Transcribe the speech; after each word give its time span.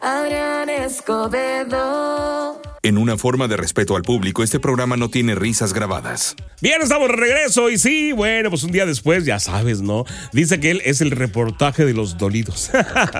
Adrián 0.00 0.70
Escobedo. 0.70 2.60
En 2.82 2.96
una 2.96 3.18
forma 3.18 3.46
de 3.48 3.58
respeto 3.58 3.96
al 3.96 4.02
público, 4.02 4.42
este 4.42 4.58
programa 4.58 4.96
no 4.96 5.10
tiene 5.10 5.34
risas 5.34 5.74
grabadas. 5.74 6.34
Bien, 6.62 6.80
estamos 6.80 7.08
de 7.08 7.16
regreso 7.16 7.68
y 7.68 7.76
sí, 7.76 8.12
bueno, 8.12 8.48
pues 8.48 8.62
un 8.62 8.72
día 8.72 8.86
después, 8.86 9.26
ya 9.26 9.38
sabes, 9.38 9.82
¿no? 9.82 10.06
Dice 10.32 10.58
que 10.58 10.70
él 10.70 10.80
es 10.86 11.02
el 11.02 11.10
reportaje 11.10 11.84
de 11.84 11.92
los 11.92 12.16
dolidos. 12.16 12.70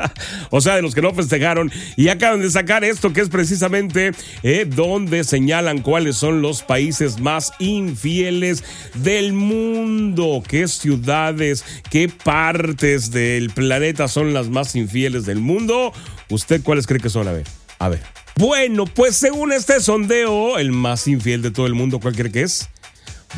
o 0.51 0.63
sea, 0.63 0.77
de 0.77 0.83
los 0.83 0.95
que 0.95 1.03
no 1.03 1.13
festejaron 1.13 1.71
y 1.97 2.08
acaban 2.08 2.40
de 2.40 2.51
sacar 2.51 2.83
esto 2.83 3.12
que 3.12 3.21
es 3.21 3.28
precisamente 3.28 4.12
eh, 4.42 4.67
donde 4.67 5.24
señalan 5.24 5.83
cuáles 5.83 6.17
son 6.17 6.40
los 6.40 6.62
países 6.62 7.21
más 7.21 7.53
infieles 7.58 8.65
del 8.94 9.35
mundo, 9.35 10.42
qué 10.49 10.67
ciudades, 10.67 11.67
qué 11.90 12.08
partes 12.08 13.10
del 13.10 13.51
planeta 13.51 14.08
son 14.08 14.33
las 14.33 14.49
más 14.49 14.74
infieles 14.74 15.26
del 15.26 15.40
mundo. 15.40 15.92
¿Usted 16.30 16.62
cuáles 16.62 16.86
cree 16.86 17.00
que 17.00 17.10
son? 17.10 17.28
A 17.28 17.32
ver, 17.32 17.46
a 17.78 17.88
ver. 17.88 18.00
Bueno, 18.36 18.86
pues 18.86 19.16
según 19.16 19.52
este 19.52 19.80
sondeo, 19.80 20.59
el 20.59 20.72
más 20.72 21.06
infiel 21.09 21.42
de 21.42 21.50
todo 21.50 21.66
el 21.66 21.74
mundo, 21.74 22.00
¿cuál 22.00 22.14
cree 22.14 22.32
que 22.32 22.42
es? 22.42 22.68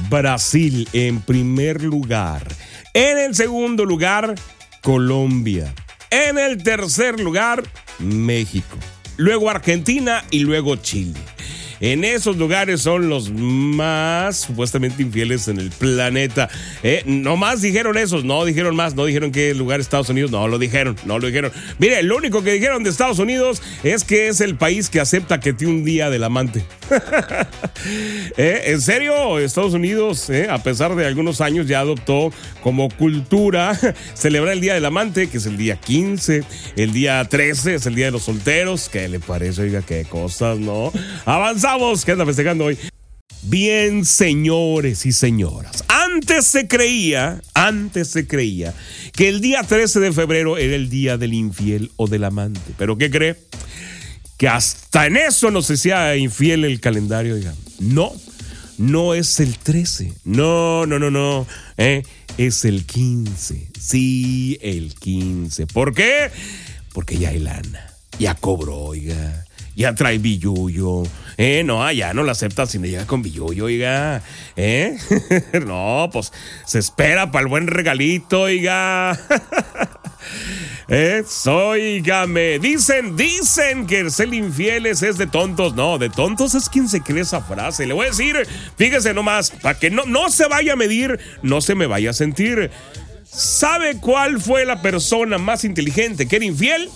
Brasil 0.09 0.89
en 0.93 1.20
primer 1.20 1.83
lugar. 1.83 2.47
En 2.95 3.19
el 3.19 3.34
segundo 3.34 3.84
lugar, 3.84 4.34
Colombia. 4.83 5.75
En 6.11 6.39
el 6.39 6.62
tercer 6.62 7.19
lugar, 7.19 7.65
México. 7.98 8.77
Luego 9.17 9.51
Argentina 9.51 10.25
y 10.31 10.41
luego 10.41 10.77
Chile. 10.77 11.19
En 11.83 12.05
esos 12.05 12.37
lugares 12.37 12.83
son 12.83 13.09
los 13.09 13.33
más 13.33 14.37
supuestamente 14.37 15.03
infieles 15.03 15.49
en 15.49 15.59
el 15.59 15.71
planeta. 15.71 16.49
Eh, 16.85 17.03
no 17.07 17.37
más 17.37 17.61
dijeron 17.61 17.99
esos, 17.99 18.25
no 18.25 18.45
dijeron 18.45 18.77
más, 18.77 18.95
no 18.95 19.05
dijeron 19.05 19.33
qué 19.33 19.53
lugar 19.53 19.81
Estados 19.81 20.09
Unidos, 20.09 20.31
no 20.31 20.47
lo 20.47 20.61
dijeron, 20.61 20.95
no 21.05 21.19
lo 21.19 21.27
dijeron. 21.27 21.51
Mire, 21.81 22.05
lo 22.05 22.17
único 22.17 22.45
que 22.45 22.53
dijeron 22.53 22.85
de 22.85 22.91
Estados 22.91 23.19
Unidos 23.19 23.61
es 23.83 24.05
que 24.05 24.29
es 24.29 24.41
el 24.41 24.55
país 24.55 24.91
que 24.91 25.01
acepta 25.01 25.41
que 25.41 25.53
tiene 25.53 25.75
un 25.75 25.84
día 25.84 26.09
del 26.09 26.23
amante. 26.23 26.65
Eh, 28.37 28.62
en 28.67 28.81
serio, 28.81 29.39
Estados 29.39 29.75
Unidos, 29.75 30.31
eh, 30.31 30.47
a 30.49 30.62
pesar 30.62 30.95
de 30.95 31.05
algunos 31.05 31.41
años, 31.41 31.67
ya 31.67 31.81
adoptó 31.81 32.33
como 32.62 32.89
cultura 32.91 33.78
celebrar 34.15 34.55
el 34.55 34.61
Día 34.61 34.75
del 34.75 34.84
Amante, 34.84 35.28
que 35.28 35.39
es 35.39 35.47
el 35.47 35.56
día 35.56 35.77
15, 35.77 36.45
el 36.77 36.93
día 36.93 37.25
13 37.25 37.75
es 37.75 37.87
el 37.87 37.95
Día 37.97 38.06
de 38.06 38.12
los 38.12 38.23
Solteros. 38.23 38.89
¿Qué 38.89 39.09
le 39.09 39.19
parece? 39.19 39.62
Oiga, 39.62 39.83
qué 39.83 40.05
cosas, 40.05 40.59
¿no? 40.59 40.93
Avanzamos, 41.25 41.72
¿qué 42.05 42.12
anda 42.12 42.27
festejando 42.27 42.67
hoy? 42.67 42.78
Bien, 43.45 44.05
señores 44.05 45.06
y 45.06 45.12
señoras, 45.12 45.84
antes 45.89 46.47
se 46.47 46.69
creía, 46.69 47.41
antes 47.55 48.09
se 48.09 48.27
creía 48.27 48.75
que 49.12 49.28
el 49.28 49.41
día 49.41 49.62
13 49.62 50.00
de 50.00 50.12
febrero 50.12 50.59
era 50.59 50.77
el 50.77 50.91
día 50.91 51.17
del 51.17 51.33
infiel 51.33 51.91
o 51.97 52.09
del 52.09 52.25
amante. 52.25 52.73
¿Pero 52.77 52.98
qué 52.98 53.11
cree? 53.11 53.37
Que 54.37 54.48
hasta 54.48 55.06
en 55.06 55.17
eso 55.17 55.50
no 55.50 55.62
se 55.62 55.77
sea 55.77 56.15
infiel 56.17 56.65
el 56.65 56.78
calendario, 56.78 57.34
oiga. 57.34 57.55
No, 57.81 58.12
no 58.77 59.15
es 59.15 59.41
el 59.41 59.56
13. 59.56 60.12
No, 60.25 60.84
no, 60.87 60.98
no, 60.98 61.11
no. 61.11 61.47
¿eh? 61.78 62.03
Es 62.37 62.65
el 62.67 62.84
15. 62.84 63.69
Sí, 63.81 64.59
el 64.61 64.95
15. 64.95 65.67
¿Por 65.69 65.95
qué? 65.95 66.31
Porque 66.93 67.17
ya 67.17 67.31
hay. 67.31 67.43
Ya 68.19 68.34
cobró, 68.34 68.77
oiga. 68.77 69.47
Ya 69.75 69.95
trae 69.95 70.19
billuyo. 70.19 71.03
Eh, 71.39 71.62
no, 71.65 71.91
ya 71.92 72.12
no 72.12 72.23
la 72.23 72.33
acepta 72.33 72.67
si 72.67 72.78
no 72.78 72.87
llega 72.87 73.06
con 73.06 73.23
billuyo, 73.23 73.65
oiga. 73.65 74.23
¿Eh? 74.56 74.98
no, 75.67 76.11
pues 76.12 76.33
se 76.67 76.78
espera 76.78 77.31
para 77.31 77.45
el 77.45 77.48
buen 77.48 77.67
regalito, 77.67 78.43
oiga. 78.43 79.19
Eso, 80.89 81.69
oígame. 81.69 82.59
Dicen, 82.59 83.17
dicen 83.17 83.87
que 83.87 84.11
ser 84.11 84.33
infieles 84.34 85.03
es 85.03 85.17
de 85.17 85.27
tontos. 85.27 85.75
No, 85.75 85.98
de 85.98 86.11
tontos 86.11 86.55
es 86.55 86.69
quien 86.69 86.89
se 86.89 87.00
cree 87.00 87.23
esa 87.23 87.41
frase. 87.41 87.87
Le 87.87 87.95
voy 87.95 88.06
a 88.06 88.11
decir, 88.11 88.37
fíjese 88.77 89.15
nomás, 89.15 89.50
para 89.50 89.78
que 89.78 89.91
no, 89.91 90.04
no 90.04 90.31
se 90.31 90.47
vaya 90.49 90.75
a 90.75 90.77
medir, 90.77 91.19
no 91.43 91.62
se 91.62 91.75
me 91.75 91.87
vaya 91.87 92.10
a 92.10 92.15
sentir. 92.15 92.71
¿Sabe 93.25 93.97
cuál 93.99 94.39
fue 94.39 94.66
la 94.66 94.83
persona 94.83 95.39
más 95.39 95.65
inteligente 95.65 96.28
que 96.28 96.37
era 96.37 96.44
infiel? 96.44 96.91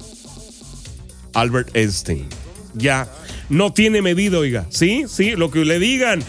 Albert 1.32 1.75
Einstein. 1.75 2.28
Ya, 2.76 3.09
no 3.48 3.72
tiene 3.72 4.03
medido, 4.03 4.41
oiga. 4.41 4.66
Sí, 4.70 5.04
sí, 5.09 5.32
lo 5.32 5.50
que 5.50 5.64
le 5.64 5.78
digan. 5.78 6.22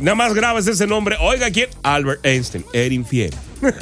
Nada 0.00 0.14
más 0.14 0.34
grabes 0.34 0.66
ese 0.66 0.86
nombre. 0.86 1.16
Oiga, 1.20 1.50
¿quién? 1.50 1.68
Albert 1.82 2.24
Einstein. 2.24 2.64
Era 2.72 2.94
infiel. 2.94 3.34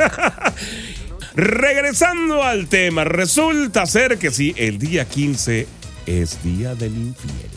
Regresando 1.35 2.43
al 2.43 2.69
tema, 2.69 3.05
resulta 3.05 3.85
ser 3.85 4.17
que 4.19 4.31
sí, 4.31 4.55
el 4.57 4.79
día 4.79 5.05
15 5.05 5.67
es 6.07 6.43
día 6.43 6.75
del 6.75 6.97
infiel. 6.97 7.51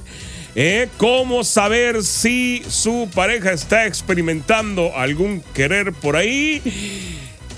¿Eh? 0.55 0.89
¿Cómo 0.97 1.43
saber 1.43 2.03
si 2.03 2.61
su 2.67 3.09
pareja 3.13 3.53
está 3.53 3.85
experimentando 3.85 4.97
algún 4.97 5.41
querer 5.53 5.93
por 5.93 6.17
ahí? 6.17 6.61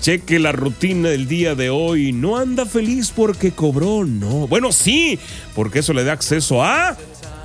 Cheque 0.02 0.40
la 0.40 0.50
rutina 0.50 1.10
del 1.10 1.28
día 1.28 1.54
de 1.54 1.70
hoy. 1.70 2.10
No 2.10 2.36
anda 2.36 2.66
feliz 2.66 3.12
porque 3.14 3.52
cobró, 3.52 4.04
no. 4.04 4.48
Bueno, 4.48 4.72
sí, 4.72 5.16
porque 5.54 5.78
eso 5.78 5.92
le 5.92 6.02
da 6.02 6.12
acceso 6.12 6.60
a 6.60 6.96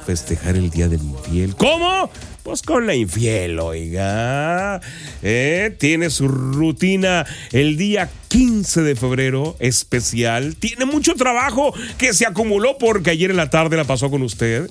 festejar 0.08 0.56
el 0.56 0.72
día 0.72 0.88
del 0.88 1.04
infiel. 1.04 1.56
¿Cómo? 1.56 2.10
Pues 2.42 2.64
con 2.64 2.88
la 2.88 2.96
infiel, 2.96 3.60
oiga. 3.60 4.82
¿Eh? 5.22 5.76
Tiene 5.78 6.10
su 6.10 6.28
rutina 6.28 7.28
el 7.52 7.78
día 7.78 8.10
15 8.30 8.82
de 8.82 8.96
febrero, 8.96 9.56
especial. 9.60 10.56
Tiene 10.56 10.86
mucho 10.86 11.14
trabajo 11.14 11.76
que 12.00 12.12
se 12.12 12.26
acumuló 12.26 12.80
porque 12.80 13.12
ayer 13.12 13.30
en 13.30 13.38
la 13.38 13.52
tarde 13.52 13.78
la 13.78 13.84
pasó 13.84 14.10
con 14.10 14.24
usted. 14.24 14.68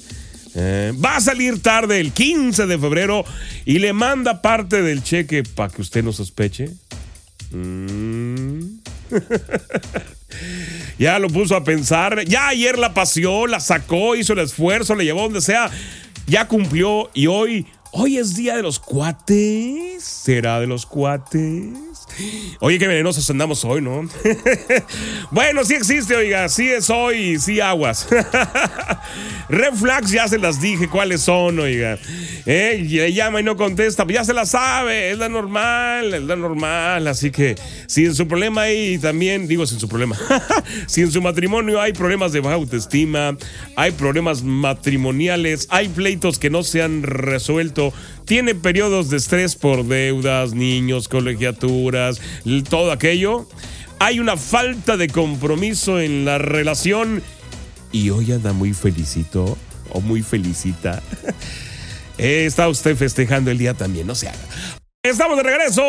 Eh, 0.56 0.92
va 1.04 1.16
a 1.16 1.20
salir 1.20 1.62
tarde 1.62 2.00
el 2.00 2.10
15 2.10 2.66
de 2.66 2.78
febrero 2.78 3.24
y 3.64 3.78
le 3.78 3.92
manda 3.92 4.42
parte 4.42 4.82
del 4.82 5.04
cheque 5.04 5.44
para 5.44 5.72
que 5.72 5.82
usted 5.82 6.02
no 6.02 6.12
sospeche. 6.12 6.70
Mm. 7.52 8.80
ya 10.98 11.18
lo 11.18 11.28
puso 11.28 11.56
a 11.56 11.64
pensar. 11.64 12.24
Ya 12.24 12.48
ayer 12.48 12.78
la 12.78 12.94
paseó, 12.94 13.46
la 13.46 13.60
sacó, 13.60 14.16
hizo 14.16 14.32
el 14.32 14.40
esfuerzo, 14.40 14.94
le 14.94 15.04
llevó 15.04 15.22
donde 15.22 15.40
sea. 15.40 15.70
Ya 16.26 16.48
cumplió 16.48 17.10
y 17.14 17.28
hoy, 17.28 17.66
hoy 17.92 18.18
es 18.18 18.34
día 18.34 18.56
de 18.56 18.62
los 18.62 18.78
cuates. 18.78 20.02
¿Será 20.02 20.60
de 20.60 20.66
los 20.66 20.86
cuates? 20.86 21.85
Oye, 22.60 22.78
qué 22.78 22.86
venenosos 22.86 23.28
andamos 23.28 23.64
hoy, 23.64 23.82
¿no? 23.82 24.08
bueno, 25.30 25.64
sí 25.64 25.74
existe, 25.74 26.16
oiga, 26.16 26.48
sí 26.48 26.68
es 26.68 26.88
hoy, 26.88 27.38
sí 27.38 27.60
aguas. 27.60 28.08
Red 29.48 29.74
flags 29.74 30.10
ya 30.10 30.26
se 30.26 30.38
las 30.38 30.60
dije 30.60 30.88
cuáles 30.88 31.20
son, 31.20 31.58
oiga. 31.58 31.98
Llama 32.46 33.40
y 33.40 33.42
no 33.42 33.56
contesta, 33.56 34.06
ya 34.08 34.24
se 34.24 34.32
la 34.32 34.46
sabe, 34.46 35.10
es 35.10 35.18
la 35.18 35.28
normal, 35.28 36.14
es 36.14 36.22
la 36.22 36.36
normal. 36.36 37.06
Así 37.06 37.30
que 37.30 37.56
si 37.86 38.06
en 38.06 38.14
su 38.14 38.26
problema 38.26 38.62
hay 38.62 38.98
también, 38.98 39.46
digo 39.46 39.66
sin 39.66 39.78
su 39.78 39.88
problema, 39.88 40.16
si 40.86 41.02
en 41.02 41.12
su 41.12 41.20
matrimonio 41.20 41.80
hay 41.80 41.92
problemas 41.92 42.32
de 42.32 42.40
baja 42.40 42.54
autoestima, 42.54 43.36
hay 43.76 43.92
problemas 43.92 44.42
matrimoniales, 44.42 45.66
hay 45.70 45.88
pleitos 45.88 46.38
que 46.38 46.50
no 46.50 46.62
se 46.62 46.82
han 46.82 47.02
resuelto, 47.02 47.92
tiene 48.26 48.54
periodos 48.54 49.08
de 49.08 49.16
estrés 49.16 49.54
por 49.54 49.86
deudas, 49.86 50.52
niños, 50.52 51.08
colegiaturas, 51.08 52.20
todo 52.68 52.92
aquello. 52.92 53.48
Hay 53.98 54.18
una 54.20 54.36
falta 54.36 54.96
de 54.96 55.08
compromiso 55.08 56.00
en 56.00 56.24
la 56.24 56.36
relación 56.36 57.22
y 57.92 58.10
hoy 58.10 58.32
anda 58.32 58.52
muy 58.52 58.74
felicito 58.74 59.56
o 59.90 60.00
muy 60.00 60.22
felicita. 60.22 61.02
Está 62.18 62.68
usted 62.68 62.96
festejando 62.96 63.50
el 63.50 63.58
día 63.58 63.74
también, 63.74 64.06
no 64.06 64.14
se 64.14 64.28
haga. 64.28 64.38
Estamos 65.02 65.36
de 65.36 65.44
regreso. 65.44 65.82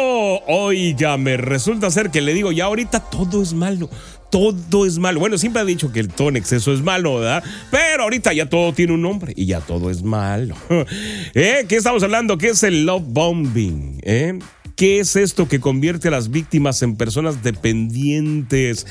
Oiga, 0.47 1.17
me 1.17 1.37
resulta 1.37 1.89
ser 1.89 2.11
que 2.11 2.21
le 2.21 2.35
digo, 2.35 2.51
ya 2.51 2.65
ahorita 2.65 2.99
todo 2.99 3.41
es 3.41 3.53
malo. 3.53 3.89
Todo 4.29 4.85
es 4.85 4.97
malo. 4.97 5.19
Bueno, 5.19 5.37
siempre 5.37 5.61
ha 5.61 5.65
dicho 5.65 5.91
que 5.91 5.99
el 5.99 6.09
todo 6.09 6.29
en 6.29 6.35
exceso 6.35 6.73
es 6.73 6.81
malo, 6.81 7.19
¿verdad? 7.19 7.43
Pero 7.71 8.03
ahorita 8.03 8.33
ya 8.33 8.49
todo 8.49 8.73
tiene 8.73 8.93
un 8.93 9.01
nombre 9.01 9.33
y 9.35 9.45
ya 9.45 9.61
todo 9.61 9.89
es 9.89 10.03
malo. 10.03 10.55
¿Eh? 11.33 11.65
¿Qué 11.67 11.75
estamos 11.75 12.03
hablando? 12.03 12.37
¿Qué 12.37 12.49
es 12.49 12.63
el 12.63 12.85
love 12.85 13.03
bombing? 13.05 13.99
¿Eh? 14.03 14.37
¿Qué 14.75 14.99
es 14.99 15.15
esto 15.15 15.47
que 15.47 15.59
convierte 15.59 16.09
a 16.09 16.11
las 16.11 16.29
víctimas 16.29 16.83
en 16.83 16.97
personas 16.97 17.41
dependientes? 17.41 18.85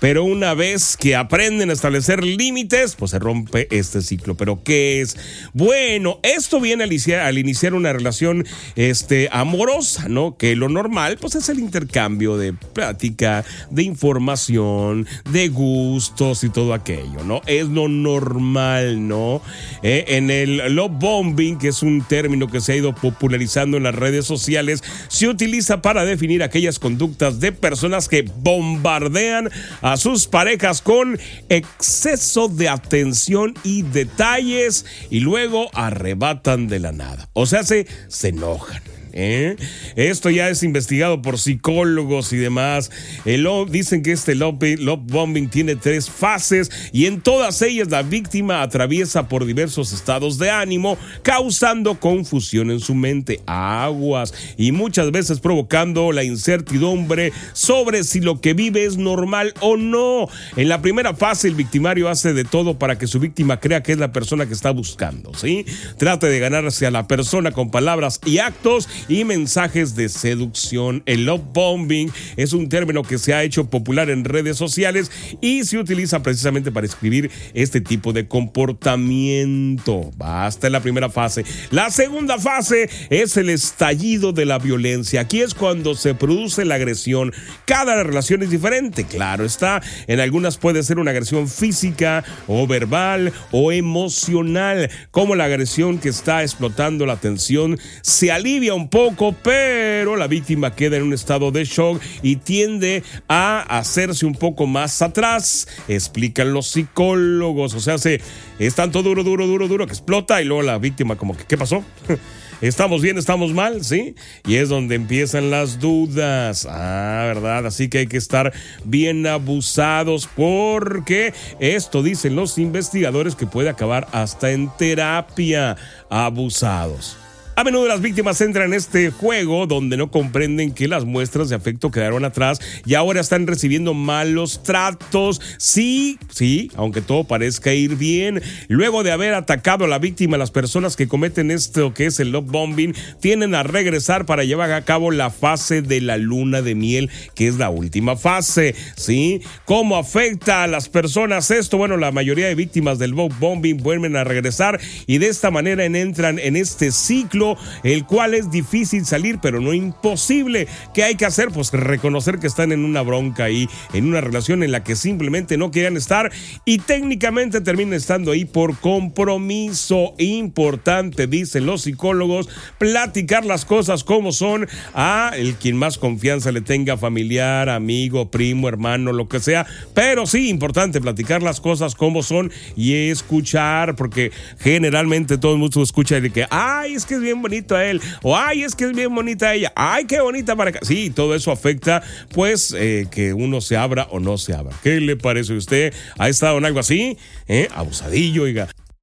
Pero 0.00 0.24
una 0.24 0.54
vez 0.54 0.96
que 0.96 1.14
aprenden 1.14 1.70
a 1.70 1.74
establecer 1.74 2.24
límites, 2.24 2.96
pues 2.96 3.12
se 3.12 3.18
rompe 3.18 3.68
este 3.70 4.00
ciclo. 4.00 4.34
¿Pero 4.34 4.62
qué 4.64 5.00
es? 5.02 5.16
Bueno, 5.52 6.18
esto 6.22 6.60
viene 6.60 6.84
al 6.84 7.38
iniciar, 7.38 7.74
una 7.74 7.92
relación 7.92 8.46
este, 8.76 9.28
amorosa, 9.30 10.08
¿no? 10.08 10.36
Que 10.36 10.56
lo 10.56 10.68
normal, 10.68 11.18
pues 11.20 11.34
es 11.34 11.48
el 11.48 11.58
intercambio 11.58 12.36
de 12.36 12.52
plática, 12.52 13.44
de 13.70 13.82
información, 13.82 15.06
de 15.30 15.48
gustos 15.48 16.44
y 16.44 16.48
todo 16.48 16.74
aquello, 16.74 17.22
¿no? 17.24 17.42
Es 17.46 17.68
lo 17.68 17.88
normal, 17.88 19.06
¿no? 19.06 19.42
Eh, 19.82 20.04
en 20.08 20.30
el 20.30 20.74
love 20.74 20.92
bombing, 20.98 21.58
que 21.58 21.68
es 21.68 21.82
un 21.82 22.02
término 22.02 22.48
que 22.48 22.60
se 22.60 22.72
ha 22.72 22.76
ido 22.76 22.94
popularizando 22.94 23.76
en 23.76 23.82
las 23.82 23.94
redes 23.94 24.24
sociales, 24.24 24.82
se 25.08 25.28
utiliza 25.28 25.82
para 25.82 26.04
definir 26.04 26.42
aquellas 26.42 26.78
conductas 26.78 27.40
de 27.40 27.52
personas 27.52 28.08
que 28.08 28.22
bombardean 28.22 29.50
a 29.82 29.89
a 29.92 29.96
sus 29.96 30.26
parejas 30.26 30.82
con 30.82 31.18
exceso 31.48 32.48
de 32.48 32.68
atención 32.68 33.54
y 33.64 33.82
detalles 33.82 34.86
y 35.10 35.20
luego 35.20 35.70
arrebatan 35.74 36.68
de 36.68 36.78
la 36.78 36.92
nada. 36.92 37.28
O 37.32 37.46
sea, 37.46 37.62
se, 37.62 37.86
se 38.08 38.28
enojan. 38.28 38.82
¿Eh? 39.12 39.56
Esto 39.96 40.30
ya 40.30 40.48
es 40.48 40.62
investigado 40.62 41.22
por 41.22 41.38
psicólogos 41.38 42.32
y 42.32 42.36
demás. 42.36 42.90
El, 43.24 43.48
dicen 43.70 44.02
que 44.02 44.12
este 44.12 44.34
love, 44.34 44.58
bombing 45.02 45.48
tiene 45.48 45.76
tres 45.76 46.10
fases 46.10 46.70
y 46.92 47.06
en 47.06 47.20
todas 47.20 47.62
ellas 47.62 47.88
la 47.90 48.02
víctima 48.02 48.62
atraviesa 48.62 49.28
por 49.28 49.44
diversos 49.44 49.92
estados 49.92 50.38
de 50.38 50.50
ánimo, 50.50 50.98
causando 51.22 51.98
confusión 51.98 52.70
en 52.70 52.80
su 52.80 52.94
mente, 52.94 53.40
aguas 53.46 54.34
y 54.56 54.72
muchas 54.72 55.10
veces 55.10 55.40
provocando 55.40 56.12
la 56.12 56.24
incertidumbre 56.24 57.32
sobre 57.52 58.04
si 58.04 58.20
lo 58.20 58.40
que 58.40 58.54
vive 58.54 58.84
es 58.84 58.96
normal 58.96 59.54
o 59.60 59.76
no. 59.76 60.28
En 60.56 60.68
la 60.68 60.82
primera 60.82 61.14
fase 61.14 61.48
el 61.48 61.54
victimario 61.54 62.08
hace 62.08 62.32
de 62.32 62.44
todo 62.44 62.78
para 62.78 62.98
que 62.98 63.06
su 63.06 63.20
víctima 63.20 63.60
crea 63.60 63.82
que 63.82 63.92
es 63.92 63.98
la 63.98 64.12
persona 64.12 64.46
que 64.46 64.54
está 64.54 64.70
buscando, 64.70 65.34
¿sí? 65.34 65.64
Trate 65.98 66.28
de 66.28 66.38
ganarse 66.38 66.86
a 66.86 66.90
la 66.90 67.06
persona 67.06 67.52
con 67.52 67.70
palabras 67.70 68.20
y 68.24 68.38
actos 68.38 68.88
y 69.08 69.24
mensajes 69.24 69.94
de 69.94 70.08
seducción. 70.08 71.02
El 71.06 71.26
love 71.26 71.42
bombing 71.52 72.10
es 72.36 72.52
un 72.52 72.68
término 72.68 73.02
que 73.02 73.18
se 73.18 73.34
ha 73.34 73.42
hecho 73.42 73.68
popular 73.70 74.10
en 74.10 74.24
redes 74.24 74.56
sociales 74.56 75.10
y 75.40 75.64
se 75.64 75.78
utiliza 75.78 76.22
precisamente 76.22 76.70
para 76.72 76.86
escribir 76.86 77.30
este 77.54 77.80
tipo 77.80 78.12
de 78.12 78.28
comportamiento. 78.28 80.10
Basta 80.16 80.66
en 80.66 80.72
la 80.72 80.80
primera 80.80 81.10
fase. 81.10 81.44
La 81.70 81.90
segunda 81.90 82.38
fase 82.38 82.88
es 83.10 83.36
el 83.36 83.50
estallido 83.50 84.32
de 84.32 84.46
la 84.46 84.58
violencia. 84.58 85.22
Aquí 85.22 85.40
es 85.40 85.54
cuando 85.54 85.94
se 85.94 86.14
produce 86.14 86.64
la 86.64 86.76
agresión. 86.76 87.32
Cada 87.64 88.02
relación 88.02 88.42
es 88.42 88.50
diferente, 88.50 89.04
claro 89.04 89.44
está. 89.44 89.82
En 90.06 90.20
algunas 90.20 90.58
puede 90.58 90.82
ser 90.82 90.98
una 90.98 91.10
agresión 91.10 91.48
física 91.48 92.24
o 92.46 92.66
verbal 92.66 93.32
o 93.50 93.72
emocional, 93.72 94.90
como 95.10 95.34
la 95.34 95.44
agresión 95.44 95.98
que 95.98 96.08
está 96.08 96.42
explotando 96.42 97.06
la 97.06 97.16
tensión 97.16 97.78
se 98.02 98.30
alivia 98.30 98.74
un 98.74 98.89
poco, 98.90 99.34
pero 99.42 100.16
la 100.16 100.26
víctima 100.26 100.74
queda 100.74 100.96
en 100.96 101.04
un 101.04 101.12
estado 101.12 101.50
de 101.52 101.64
shock 101.64 102.02
y 102.22 102.36
tiende 102.36 103.02
a 103.28 103.60
hacerse 103.78 104.26
un 104.26 104.34
poco 104.34 104.66
más 104.66 105.00
atrás, 105.00 105.68
explican 105.88 106.52
los 106.52 106.66
psicólogos. 106.66 107.74
O 107.74 107.80
sea, 107.80 107.96
se 107.98 108.20
es 108.58 108.74
tanto 108.74 109.02
duro, 109.02 109.24
duro, 109.24 109.46
duro, 109.46 109.68
duro 109.68 109.86
que 109.86 109.92
explota 109.92 110.42
y 110.42 110.44
luego 110.44 110.62
la 110.62 110.78
víctima 110.78 111.16
como 111.16 111.36
que, 111.36 111.44
¿qué 111.44 111.56
pasó? 111.56 111.84
¿Estamos 112.60 113.00
bien, 113.00 113.16
estamos 113.16 113.54
mal? 113.54 113.82
¿Sí? 113.82 114.14
Y 114.46 114.56
es 114.56 114.68
donde 114.68 114.94
empiezan 114.94 115.50
las 115.50 115.78
dudas. 115.78 116.66
Ah, 116.68 117.22
¿verdad? 117.26 117.66
Así 117.66 117.88
que 117.88 117.98
hay 117.98 118.06
que 118.06 118.18
estar 118.18 118.52
bien 118.84 119.26
abusados 119.26 120.28
porque 120.36 121.32
esto 121.58 122.02
dicen 122.02 122.36
los 122.36 122.58
investigadores 122.58 123.34
que 123.34 123.46
puede 123.46 123.70
acabar 123.70 124.08
hasta 124.12 124.50
en 124.50 124.68
terapia. 124.76 125.78
Abusados. 126.10 127.16
A 127.56 127.64
menudo 127.64 127.88
las 127.88 128.00
víctimas 128.00 128.40
entran 128.40 128.68
en 128.68 128.74
este 128.74 129.10
juego 129.10 129.66
donde 129.66 129.98
no 129.98 130.10
comprenden 130.10 130.72
que 130.72 130.88
las 130.88 131.04
muestras 131.04 131.50
de 131.50 131.56
afecto 131.56 131.90
quedaron 131.90 132.24
atrás 132.24 132.58
y 132.86 132.94
ahora 132.94 133.20
están 133.20 133.46
recibiendo 133.46 133.92
malos 133.92 134.62
tratos. 134.62 135.42
Sí, 135.58 136.18
sí, 136.30 136.70
aunque 136.76 137.02
todo 137.02 137.24
parezca 137.24 137.74
ir 137.74 137.96
bien. 137.96 138.40
Luego 138.68 139.02
de 139.02 139.12
haber 139.12 139.34
atacado 139.34 139.84
a 139.84 139.88
la 139.88 139.98
víctima, 139.98 140.38
las 140.38 140.50
personas 140.50 140.96
que 140.96 141.08
cometen 141.08 141.50
esto 141.50 141.92
que 141.92 142.06
es 142.06 142.18
el 142.20 142.30
love 142.30 142.46
bombing 142.46 142.94
tienen 143.20 143.54
a 143.54 143.62
regresar 143.62 144.24
para 144.24 144.44
llevar 144.44 144.72
a 144.72 144.84
cabo 144.86 145.10
la 145.10 145.28
fase 145.28 145.82
de 145.82 146.00
la 146.00 146.16
luna 146.16 146.62
de 146.62 146.74
miel, 146.74 147.10
que 147.34 147.46
es 147.46 147.56
la 147.56 147.68
última 147.68 148.16
fase. 148.16 148.74
¿Sí? 148.96 149.42
¿Cómo 149.66 149.96
afecta 149.96 150.62
a 150.62 150.66
las 150.66 150.88
personas 150.88 151.50
esto? 151.50 151.76
Bueno, 151.76 151.98
la 151.98 152.10
mayoría 152.10 152.46
de 152.46 152.54
víctimas 152.54 152.98
del 152.98 153.10
love 153.10 153.34
bombing 153.38 153.78
vuelven 153.78 154.16
a 154.16 154.24
regresar 154.24 154.80
y 155.06 155.18
de 155.18 155.28
esta 155.28 155.50
manera 155.50 155.84
entran 155.84 156.38
en 156.38 156.56
este 156.56 156.90
ciclo 156.90 157.49
el 157.82 158.04
cual 158.04 158.34
es 158.34 158.50
difícil 158.50 159.04
salir, 159.04 159.38
pero 159.40 159.60
no 159.60 159.72
imposible. 159.72 160.68
¿Qué 160.94 161.04
hay 161.04 161.14
que 161.14 161.26
hacer? 161.26 161.48
Pues 161.48 161.72
reconocer 161.72 162.38
que 162.38 162.46
están 162.46 162.72
en 162.72 162.84
una 162.84 163.02
bronca 163.02 163.44
ahí, 163.44 163.68
en 163.92 164.06
una 164.06 164.20
relación 164.20 164.62
en 164.62 164.72
la 164.72 164.84
que 164.84 164.96
simplemente 164.96 165.56
no 165.56 165.70
querían 165.70 165.96
estar 165.96 166.30
y 166.64 166.78
técnicamente 166.78 167.60
terminan 167.60 167.94
estando 167.94 168.32
ahí 168.32 168.44
por 168.44 168.78
compromiso 168.78 170.14
importante, 170.18 171.26
dicen 171.26 171.66
los 171.66 171.82
psicólogos, 171.82 172.48
platicar 172.78 173.44
las 173.44 173.64
cosas 173.64 174.04
como 174.04 174.32
son 174.32 174.68
a 174.94 175.32
el 175.36 175.54
quien 175.54 175.76
más 175.76 175.98
confianza 175.98 176.52
le 176.52 176.60
tenga, 176.60 176.96
familiar, 176.96 177.68
amigo, 177.68 178.30
primo, 178.30 178.68
hermano, 178.68 179.12
lo 179.12 179.28
que 179.28 179.40
sea, 179.40 179.66
pero 179.94 180.26
sí 180.26 180.48
importante 180.48 181.00
platicar 181.00 181.42
las 181.42 181.60
cosas 181.60 181.94
como 181.94 182.22
son 182.22 182.50
y 182.76 183.10
escuchar, 183.10 183.96
porque 183.96 184.30
generalmente 184.58 185.38
todo 185.38 185.52
el 185.52 185.58
mundo 185.58 185.82
escucha 185.82 186.20
de 186.20 186.30
que, 186.30 186.46
ay, 186.50 186.94
es 186.94 187.06
que 187.06 187.14
es 187.14 187.20
bien 187.20 187.29
bonito 187.34 187.76
a 187.76 187.84
él, 187.84 188.00
o 188.22 188.36
ay, 188.36 188.62
es 188.62 188.74
que 188.74 188.84
es 188.84 188.92
bien 188.92 189.14
bonita 189.14 189.54
ella, 189.54 189.72
ay, 189.76 190.06
qué 190.06 190.20
bonita 190.20 190.56
para 190.56 190.70
acá. 190.70 190.80
Sí, 190.82 191.10
todo 191.10 191.34
eso 191.34 191.52
afecta, 191.52 192.02
pues, 192.32 192.74
eh, 192.76 193.06
que 193.10 193.32
uno 193.32 193.60
se 193.60 193.76
abra 193.76 194.08
o 194.10 194.20
no 194.20 194.38
se 194.38 194.54
abra. 194.54 194.74
¿Qué 194.82 195.00
le 195.00 195.16
parece 195.16 195.52
a 195.52 195.56
usted? 195.56 195.94
¿Ha 196.18 196.28
estado 196.28 196.58
en 196.58 196.64
algo 196.64 196.80
así? 196.80 197.16
¿Eh? 197.48 197.68
Abusadillo. 197.74 198.46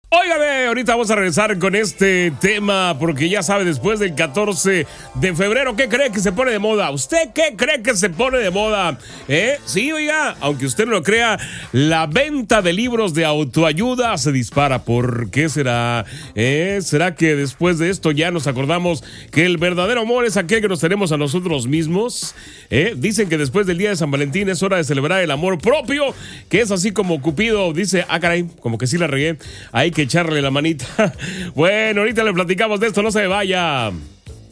Óigame, 0.10 0.68
ahorita 0.68 0.94
vamos 0.94 1.12
a 1.12 1.16
regresar 1.16 1.60
con 1.60 1.76
este 1.76 2.32
tema 2.40 2.96
porque 2.98 3.28
ya 3.28 3.44
sabe, 3.44 3.66
después 3.66 4.00
del 4.00 4.16
14 4.16 4.88
de 5.16 5.36
febrero, 5.36 5.76
¿qué 5.76 5.90
cree 5.90 6.12
que 6.12 6.22
se 6.22 6.32
pone 6.32 6.52
de 6.52 6.60
moda? 6.60 6.92
¿Usted 6.92 7.32
qué 7.36 7.58
cree 7.58 7.82
que 7.82 7.94
se 7.94 8.10
pone 8.10 8.38
de 8.38 8.50
moda? 8.50 8.98
¿Eh? 9.28 9.58
Sí, 9.66 9.92
oiga, 9.92 10.38
aunque 10.40 10.66
usted 10.66 10.86
no 10.86 10.92
lo 10.92 11.04
crea, 11.04 11.38
la 11.74 12.08
venta 12.08 12.62
de 12.62 12.72
libros 12.72 13.14
de 13.16 13.26
autoayuda 13.26 14.18
se 14.18 14.32
dispara. 14.32 14.86
¿Por 14.86 15.30
qué 15.30 15.50
será? 15.50 16.06
¿Eh? 16.36 16.80
¿Será 16.84 17.14
que 17.16 17.36
después 17.36 17.78
de 17.78 17.90
esto 17.90 18.12
ya 18.12 18.32
nos 18.32 18.48
acordamos 18.48 19.04
que 19.30 19.46
el 19.46 19.58
verdadero 19.58 20.00
amor 20.00 20.24
es 20.24 20.38
aquel 20.38 20.62
que 20.62 20.70
nos 20.70 20.80
tenemos 20.80 21.12
a 21.12 21.18
nosotros 21.18 21.68
mismos? 21.68 22.34
¿Eh? 22.70 22.94
Dicen 22.96 23.28
que 23.28 23.38
después 23.38 23.68
del 23.68 23.78
día 23.78 23.90
de 23.90 23.98
San 23.98 24.10
Valentín 24.10 24.48
es 24.48 24.64
hora 24.64 24.78
de 24.78 24.86
celebrar 24.86 25.22
el 25.22 25.32
amor 25.32 25.58
propio, 25.58 26.14
que 26.48 26.62
es 26.62 26.72
así 26.72 26.94
como 26.94 27.22
Cupido 27.22 27.74
dice, 27.74 28.06
ah, 28.08 28.22
caray, 28.22 28.46
como 28.62 28.78
que 28.78 28.88
sí 28.88 28.98
la 28.98 29.08
regué. 29.08 29.38
Hay 29.74 29.97
que 29.98 30.04
echarle 30.04 30.44
la 30.44 30.52
manita. 30.52 30.86
Bueno, 31.56 32.02
ahorita 32.02 32.24
le 32.24 32.32
platicamos 32.32 32.80
de 32.80 32.88
esto, 32.88 33.02
no 33.02 33.12
se 33.12 33.26
vaya. 33.26 33.92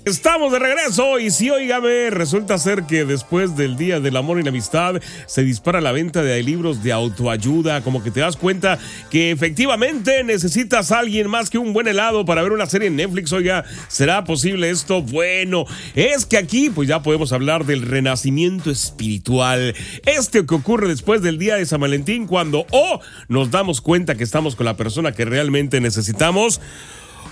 Estamos 0.05 0.51
de 0.51 0.59
regreso 0.59 1.17
y 1.17 1.31
si 1.31 1.49
oígame, 1.49 2.11
resulta 2.11 2.59
ser 2.59 2.83
que 2.83 3.05
después 3.05 3.57
del 3.57 3.75
Día 3.75 3.99
del 3.99 4.17
Amor 4.17 4.39
y 4.39 4.43
la 4.43 4.49
Amistad 4.49 5.01
se 5.25 5.43
dispara 5.43 5.81
la 5.81 5.91
venta 5.91 6.21
de 6.21 6.43
libros 6.43 6.83
de 6.83 6.91
autoayuda, 6.91 7.81
como 7.81 8.03
que 8.03 8.11
te 8.11 8.19
das 8.19 8.37
cuenta 8.37 8.77
que 9.09 9.31
efectivamente 9.31 10.23
necesitas 10.23 10.91
a 10.91 10.99
alguien 10.99 11.27
más 11.27 11.49
que 11.49 11.57
un 11.57 11.73
buen 11.73 11.87
helado 11.87 12.23
para 12.23 12.43
ver 12.43 12.51
una 12.51 12.67
serie 12.67 12.89
en 12.89 12.97
Netflix, 12.97 13.33
oiga, 13.33 13.65
¿será 13.87 14.23
posible 14.25 14.69
esto? 14.69 15.01
Bueno, 15.01 15.65
es 15.95 16.27
que 16.27 16.37
aquí 16.37 16.69
pues 16.69 16.87
ya 16.87 17.01
podemos 17.01 17.33
hablar 17.33 17.65
del 17.65 17.81
renacimiento 17.81 18.69
espiritual, 18.69 19.73
este 20.05 20.45
que 20.45 20.53
ocurre 20.53 20.87
después 20.87 21.23
del 21.23 21.39
Día 21.39 21.55
de 21.55 21.65
San 21.65 21.81
Valentín 21.81 22.27
cuando 22.27 22.59
o 22.59 22.67
oh, 22.73 23.01
nos 23.27 23.49
damos 23.49 23.81
cuenta 23.81 24.13
que 24.13 24.23
estamos 24.23 24.55
con 24.55 24.67
la 24.67 24.77
persona 24.77 25.13
que 25.13 25.25
realmente 25.25 25.81
necesitamos 25.81 26.61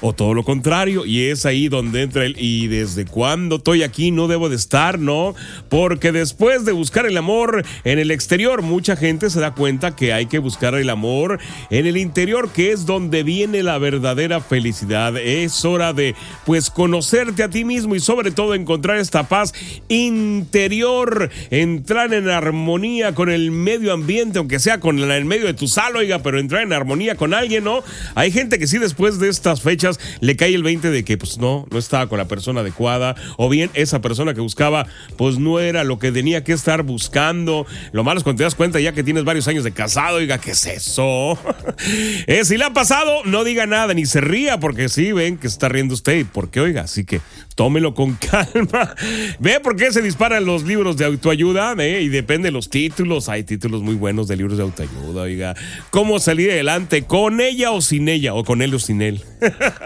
o 0.06 0.12
todo 0.12 0.34
lo 0.34 0.44
contrario, 0.44 1.06
y 1.06 1.30
es 1.30 1.46
ahí 1.46 1.70
donde 1.70 2.02
entra 2.02 2.26
el 2.26 2.36
y 2.38 2.68
desde 2.68 3.06
cuándo 3.06 3.56
estoy 3.56 3.84
aquí 3.84 4.12
no 4.12 4.28
debo 4.28 4.50
de 4.50 4.58
estar, 4.58 5.00
¿no? 5.00 5.34
Porque 5.70 6.12
después 6.12 6.66
de 6.66 6.74
buscar 6.74 7.06
el 7.06 7.16
amor 7.16 7.64
en 7.86 8.00
el 8.00 8.12
exterior, 8.12 8.62
mucha 8.64 8.98
gente 8.98 9.30
se 9.30 9.40
da 9.40 9.56
cuenta 9.56 9.96
que 9.96 10.12
hay 10.12 10.26
que 10.26 10.40
buscar 10.40 10.76
el 10.76 10.90
amor 10.90 11.40
en 11.70 11.86
el 11.86 11.96
interior, 11.96 12.52
que 12.52 12.74
es 12.74 12.86
donde 12.86 13.24
viene 13.24 13.64
la 13.64 13.78
verdadera 13.78 14.42
felicidad. 14.42 15.16
Es 15.16 15.64
hora 15.64 15.94
de 15.94 16.16
pues 16.46 16.70
conocerte 16.70 17.42
a 17.42 17.50
ti 17.50 17.64
mismo 17.64 17.96
y 17.96 18.02
sobre 18.02 18.32
todo 18.32 18.56
encontrar 18.56 18.98
esta 18.98 19.30
paz 19.30 19.54
interior, 19.88 21.30
entrar 21.50 22.14
en 22.14 22.28
armonía 22.28 23.16
con 23.16 23.30
el 23.30 23.52
medio 23.52 23.94
ambiente, 23.94 24.40
aunque 24.40 24.60
sea 24.60 24.82
con 24.82 25.00
el 25.00 25.26
medio 25.26 25.46
de 25.46 25.54
tu 25.54 25.70
sala, 25.70 26.00
oiga, 26.00 26.20
pero 26.20 26.40
entrar 26.40 26.62
en 26.64 26.74
armonía 26.74 27.16
con 27.16 27.34
alguien, 27.34 27.64
¿no? 27.64 27.84
Hay 28.16 28.32
gente 28.32 28.60
que 28.60 28.68
sí 28.68 28.80
después 28.80 29.18
de 29.20 29.30
estas 29.30 29.62
fechas 29.62 29.93
le 30.20 30.36
cae 30.36 30.54
el 30.54 30.64
20 30.64 30.90
de 30.90 31.04
que 31.04 31.18
pues 31.18 31.38
no, 31.38 31.66
no 31.72 31.78
estaba 31.78 32.08
con 32.08 32.18
la 32.18 32.28
persona 32.28 32.62
adecuada 32.62 33.16
o 33.38 33.50
bien 33.50 33.70
esa 33.74 34.02
persona 34.02 34.34
que 34.34 34.42
buscaba 34.42 34.88
pues 35.18 35.40
no 35.40 35.60
era 35.60 35.84
lo 35.84 36.00
que 36.00 36.12
tenía 36.12 36.44
que 36.44 36.54
estar 36.54 36.84
buscando. 36.84 37.66
Lo 37.92 38.04
malo 38.04 38.18
es 38.18 38.24
cuando 38.24 38.38
te 38.38 38.44
das 38.44 38.56
cuenta 38.56 38.80
ya 38.80 38.94
que 38.94 39.04
tienes 39.04 39.24
varios 39.24 39.48
años 39.48 39.64
de 39.64 39.72
casado, 39.72 40.18
oiga, 40.18 40.38
¿qué 40.38 40.52
es 40.52 40.66
eso? 40.66 41.38
eh, 42.28 42.46
si 42.46 42.58
le 42.58 42.66
ha 42.66 42.74
pasado, 42.74 43.24
no 43.26 43.44
diga 43.44 43.66
nada 43.66 43.94
ni 43.94 44.06
se 44.06 44.22
ría 44.22 44.60
porque 44.60 44.90
sí, 44.90 45.12
ven 45.12 45.38
que 45.38 45.48
está 45.48 45.70
riendo 45.70 45.94
usted 45.94 46.20
y 46.20 46.24
por 46.24 46.50
qué, 46.50 46.60
oiga, 46.60 46.82
así 46.82 47.06
que 47.06 47.22
tómelo 47.56 47.94
con 47.94 48.14
calma. 48.32 48.96
Ve 49.40 49.60
por 49.60 49.76
qué 49.76 49.92
se 49.92 50.02
disparan 50.02 50.46
los 50.46 50.64
libros 50.64 50.98
de 50.98 51.06
autoayuda, 51.06 51.76
¿eh? 51.80 52.02
y 52.02 52.10
depende 52.10 52.48
de 52.48 52.52
los 52.52 52.70
títulos. 52.70 53.30
Hay 53.30 53.44
títulos 53.44 53.82
muy 53.82 53.96
buenos 53.96 54.28
de 54.28 54.36
libros 54.36 54.58
de 54.58 54.64
autoayuda, 54.64 55.22
oiga. 55.22 55.56
¿Cómo 55.92 56.20
salir 56.20 56.52
adelante 56.52 57.04
con 57.04 57.42
ella 57.42 57.72
o 57.72 57.82
sin 57.82 58.10
ella? 58.10 58.34
O 58.34 58.44
con 58.44 58.62
él 58.62 58.74
o 58.74 58.80
sin 58.80 59.02
él. 59.02 59.22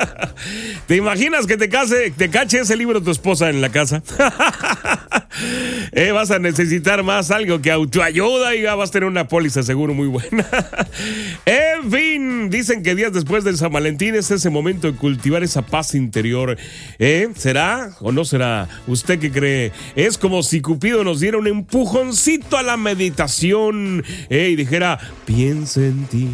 ¿Te 0.87 0.95
imaginas 0.95 1.45
que 1.47 1.57
te 1.57 1.67
te 1.67 2.29
cache 2.29 2.59
ese 2.59 2.75
libro 2.75 3.01
tu 3.01 3.11
esposa 3.11 3.49
en 3.49 3.61
la 3.61 3.69
casa? 3.69 4.01
Eh, 5.91 6.11
vas 6.11 6.31
a 6.31 6.39
necesitar 6.39 7.03
más 7.03 7.31
algo 7.31 7.61
que 7.61 7.71
autoayuda 7.71 8.55
y 8.55 8.63
vas 8.63 8.89
a 8.89 8.91
tener 8.91 9.07
una 9.07 9.27
póliza 9.27 9.63
seguro 9.63 9.93
muy 9.93 10.07
buena. 10.07 10.45
en 11.45 11.91
fin, 11.91 12.49
dicen 12.49 12.83
que 12.83 12.95
días 12.95 13.13
después 13.13 13.43
del 13.43 13.57
San 13.57 13.71
Valentín 13.71 14.15
es 14.15 14.31
ese 14.31 14.49
momento 14.49 14.91
de 14.91 14.97
cultivar 14.97 15.43
esa 15.43 15.61
paz 15.61 15.95
interior. 15.95 16.57
¿Eh? 16.99 17.29
¿Será 17.35 17.91
o 17.99 18.11
no 18.11 18.25
será? 18.25 18.67
¿Usted 18.87 19.19
qué 19.19 19.31
cree? 19.31 19.71
Es 19.95 20.17
como 20.17 20.43
si 20.43 20.61
Cupido 20.61 21.03
nos 21.03 21.19
diera 21.19 21.37
un 21.37 21.47
empujoncito 21.47 22.57
a 22.57 22.63
la 22.63 22.77
meditación 22.77 24.03
¿eh? 24.29 24.49
y 24.51 24.55
dijera, 24.55 24.99
piensa 25.25 25.81
en 25.81 26.05
ti 26.05 26.29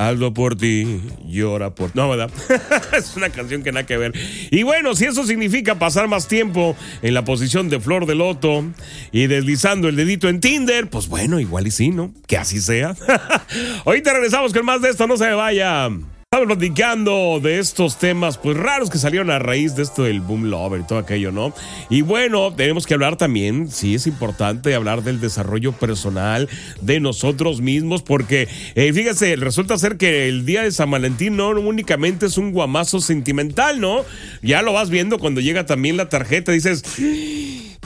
hazlo 0.00 0.32
por 0.32 0.56
ti, 0.56 1.00
llora 1.26 1.74
por... 1.74 1.94
No, 1.94 2.08
¿verdad? 2.08 2.30
es 2.96 3.16
una 3.16 3.28
canción 3.28 3.62
que 3.62 3.70
nada 3.70 3.84
que 3.84 3.98
ver. 3.98 4.12
Y 4.50 4.62
bueno, 4.62 4.94
si 4.94 5.04
eso 5.04 5.24
significa 5.24 5.78
pasar 5.78 6.08
más 6.08 6.26
tiempo 6.26 6.74
en 7.02 7.12
la 7.12 7.24
posición 7.24 7.68
de 7.68 7.80
flor 7.80 8.06
de 8.06 8.14
loto 8.14 8.64
y 9.12 9.26
deslizando 9.26 9.88
el 9.88 9.96
dedito 9.96 10.28
en 10.28 10.40
Tinder, 10.40 10.88
pues 10.88 11.08
bueno, 11.08 11.38
igual 11.38 11.66
y 11.66 11.70
sí, 11.70 11.90
¿no? 11.90 12.14
Que 12.26 12.38
así 12.38 12.60
sea. 12.60 12.96
Ahorita 13.84 14.14
regresamos 14.14 14.54
con 14.54 14.64
más 14.64 14.80
de 14.80 14.88
esto, 14.88 15.06
no 15.06 15.18
se 15.18 15.26
me 15.26 15.34
vaya. 15.34 15.90
Estamos 16.32 16.58
platicando 16.58 17.40
de 17.42 17.58
estos 17.58 17.98
temas 17.98 18.38
pues 18.38 18.56
raros 18.56 18.88
que 18.88 18.98
salieron 18.98 19.32
a 19.32 19.40
raíz 19.40 19.74
de 19.74 19.82
esto 19.82 20.04
del 20.04 20.20
boom 20.20 20.44
lover 20.44 20.82
y 20.82 20.84
todo 20.84 21.00
aquello, 21.00 21.32
¿no? 21.32 21.52
Y 21.88 22.02
bueno, 22.02 22.54
tenemos 22.54 22.86
que 22.86 22.94
hablar 22.94 23.16
también, 23.16 23.68
sí 23.68 23.96
es 23.96 24.06
importante 24.06 24.76
hablar 24.76 25.02
del 25.02 25.18
desarrollo 25.18 25.72
personal 25.72 26.48
de 26.82 27.00
nosotros 27.00 27.60
mismos 27.60 28.04
porque 28.04 28.46
eh, 28.76 28.92
fíjese, 28.92 29.34
resulta 29.34 29.76
ser 29.76 29.96
que 29.96 30.28
el 30.28 30.46
día 30.46 30.62
de 30.62 30.70
San 30.70 30.92
Valentín 30.92 31.36
no 31.36 31.50
únicamente 31.50 32.26
es 32.26 32.38
un 32.38 32.52
guamazo 32.52 33.00
sentimental, 33.00 33.80
¿no? 33.80 34.04
Ya 34.40 34.62
lo 34.62 34.72
vas 34.72 34.88
viendo 34.88 35.18
cuando 35.18 35.40
llega 35.40 35.66
también 35.66 35.96
la 35.96 36.08
tarjeta, 36.08 36.52
dices... 36.52 36.84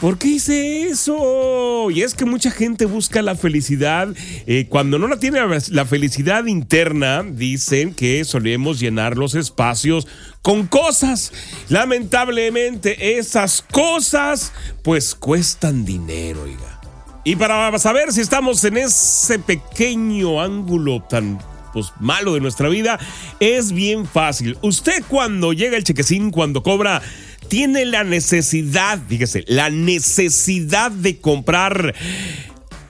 ¿Por 0.04 0.18
qué 0.18 0.28
hice 0.28 0.88
eso? 0.88 1.90
Y 1.90 2.02
es 2.02 2.12
que 2.12 2.26
mucha 2.26 2.50
gente 2.50 2.84
busca 2.84 3.23
la 3.23 3.37
felicidad. 3.37 4.08
Eh, 4.46 4.66
cuando 4.68 4.99
no 4.99 5.08
la 5.08 5.18
tiene 5.18 5.40
la 5.70 5.87
felicidad 5.87 6.44
interna, 6.44 7.23
dicen 7.23 7.94
que 7.94 8.23
solemos 8.26 8.78
llenar 8.78 9.16
los 9.16 9.34
espacios 9.34 10.06
con 10.42 10.66
cosas. 10.66 11.32
Lamentablemente, 11.70 13.16
esas 13.16 13.62
cosas, 13.62 14.52
pues 14.82 15.14
cuestan 15.14 15.87
dinero, 15.87 16.42
oiga. 16.42 16.82
Y 17.25 17.37
para 17.37 17.78
saber 17.78 18.12
si 18.12 18.20
estamos 18.20 18.62
en 18.64 18.76
ese 18.76 19.38
pequeño 19.38 20.38
ángulo 20.38 21.02
tan 21.08 21.38
pues, 21.73 21.92
malo 21.99 22.34
de 22.34 22.40
nuestra 22.40 22.68
vida, 22.68 22.99
es 23.40 23.73
bien 23.73 24.04
fácil. 24.04 24.58
Usted 24.61 25.02
cuando 25.08 25.54
llega 25.54 25.78
el 25.78 25.84
chequecín, 25.84 26.30
cuando 26.30 26.62
cobra 26.62 27.00
tiene 27.48 27.84
la 27.84 28.04
necesidad, 28.04 29.00
fíjese, 29.08 29.44
la 29.46 29.70
necesidad 29.70 30.90
de 30.90 31.20
comprar 31.20 31.94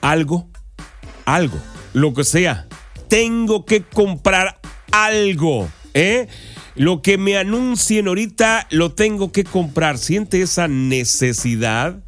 algo, 0.01 0.49
algo, 1.25 1.59
lo 1.93 2.13
que 2.13 2.23
sea. 2.23 2.67
Tengo 3.09 3.65
que 3.65 3.83
comprar 3.83 4.59
algo, 4.91 5.69
¿eh? 5.93 6.27
Lo 6.75 7.01
que 7.01 7.17
me 7.17 7.37
anuncien 7.37 8.07
ahorita 8.07 8.67
lo 8.69 8.93
tengo 8.93 9.31
que 9.31 9.45
comprar. 9.45 9.97
¿Siente 9.97 10.41
esa 10.41 10.67
necesidad? 10.67 12.03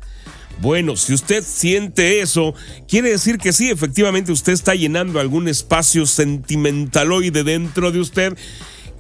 Bueno, 0.60 0.96
si 0.96 1.14
usted 1.14 1.44
siente 1.44 2.20
eso, 2.20 2.54
quiere 2.88 3.12
decir 3.12 3.38
que 3.38 3.54
sí, 3.54 3.70
efectivamente 3.70 4.32
usted 4.32 4.54
está 4.54 4.74
llenando 4.74 5.20
algún 5.20 5.48
espacio 5.48 6.06
sentimentaloide 6.06 7.44
dentro 7.44 7.92
de 7.92 8.00
usted 8.00 8.38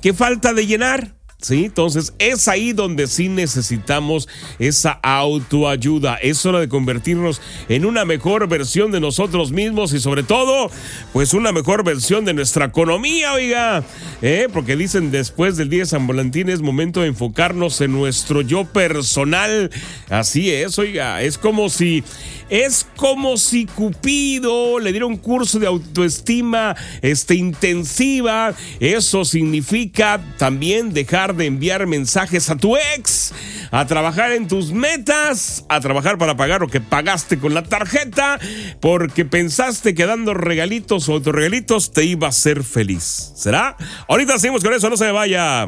que 0.01 0.13
falta 0.13 0.53
de 0.53 0.67
llenar. 0.67 1.16
¿Sí? 1.39 1.65
Entonces 1.65 2.13
es 2.17 2.48
ahí 2.48 2.74
donde 2.74 3.08
sí 3.08 3.29
necesitamos 3.29 4.27
esa 4.60 4.91
autoayuda. 4.91 6.15
Es 6.15 6.46
hora 6.46 6.60
de 6.60 6.67
convertirnos 6.67 7.41
en 7.70 7.86
una 7.86 8.06
mejor 8.06 8.48
versión 8.48 8.91
de 8.91 9.00
nosotros 9.00 9.51
mismos 9.51 9.94
y 9.94 10.00
sobre 10.00 10.24
todo, 10.24 10.72
pues 11.13 11.34
una 11.34 11.51
mejor 11.51 11.84
versión 11.84 12.25
de 12.25 12.34
nuestra 12.34 12.65
economía, 12.65 13.34
oiga. 13.34 13.84
¿eh? 14.22 14.48
Porque 14.51 14.75
dicen 14.75 15.12
después 15.12 15.58
del 15.58 15.70
día 15.70 15.82
de 15.82 15.86
San 15.86 16.08
Valentín 16.08 16.50
es 16.50 16.62
momento 16.62 17.01
de 17.01 17.08
enfocarnos 17.08 17.79
en 17.82 17.91
nuestro 17.91 18.41
yo 18.41 18.65
personal. 18.65 19.70
Así 20.10 20.51
es, 20.51 20.79
oiga. 20.79 21.22
Es 21.22 21.38
como 21.38 21.70
si 21.70 22.03
es 22.49 22.87
como 22.95 23.37
si 23.37 23.65
Cupido 23.65 24.79
le 24.79 24.91
diera 24.91 25.05
un 25.05 25.17
curso 25.17 25.59
de 25.59 25.67
autoestima 25.67 26.75
este, 27.01 27.35
intensiva. 27.35 28.53
Eso 28.79 29.25
significa 29.25 30.21
también 30.37 30.93
dejar 30.93 31.35
de 31.35 31.45
enviar 31.45 31.87
mensajes 31.87 32.49
a 32.49 32.55
tu 32.55 32.77
ex, 32.77 33.33
a 33.71 33.85
trabajar 33.85 34.31
en 34.31 34.47
tus 34.47 34.71
metas, 34.71 35.65
a 35.69 35.79
trabajar 35.79 36.17
para 36.17 36.37
pagar 36.37 36.61
lo 36.61 36.67
que 36.67 36.81
pagaste 36.81 37.39
con 37.39 37.53
la 37.53 37.63
tarjeta, 37.63 38.39
porque 38.81 39.25
pensaste 39.25 39.93
que 39.93 40.05
dando 40.05 40.33
regalitos 40.33 41.09
o 41.09 41.13
autorregalitos 41.13 41.91
te 41.91 42.05
iba 42.05 42.27
a 42.27 42.29
hacer 42.29 42.63
feliz. 42.63 43.33
¿Será? 43.35 43.75
Ahorita 44.07 44.39
seguimos 44.39 44.63
con 44.63 44.73
eso, 44.73 44.89
no 44.89 44.97
se 44.97 45.05
me 45.05 45.11
vaya. 45.11 45.67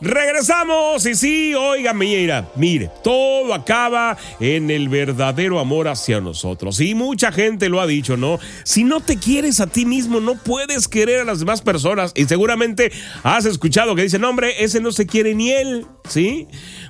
Regresamos 0.00 1.06
y 1.06 1.14
sí, 1.14 1.54
oiga, 1.54 1.94
mira, 1.94 2.48
mire, 2.54 2.90
todo 3.02 3.54
acaba 3.54 4.16
en 4.40 4.70
el 4.70 4.90
verdadero 4.90 5.58
amor 5.58 5.88
hacia 5.88 6.20
nosotros. 6.20 6.80
Y 6.80 6.94
mucha 6.94 7.32
gente 7.32 7.70
lo 7.70 7.80
ha 7.80 7.86
dicho, 7.86 8.16
¿no? 8.18 8.38
Si 8.64 8.84
no 8.84 9.00
te 9.00 9.16
quieres 9.16 9.60
a 9.60 9.66
ti 9.66 9.86
mismo, 9.86 10.20
no 10.20 10.34
puedes 10.36 10.86
querer 10.86 11.20
a 11.20 11.24
las 11.24 11.38
demás 11.38 11.62
personas. 11.62 12.12
Y 12.14 12.26
seguramente 12.26 12.92
has 13.22 13.46
escuchado 13.46 13.94
que 13.94 14.02
dicen, 14.02 14.24
hombre, 14.24 14.62
ese 14.62 14.80
no 14.80 14.92
se 14.92 15.06
quiere 15.06 15.34
ni 15.34 15.50
él, 15.50 15.86
¿sí? 16.08 16.46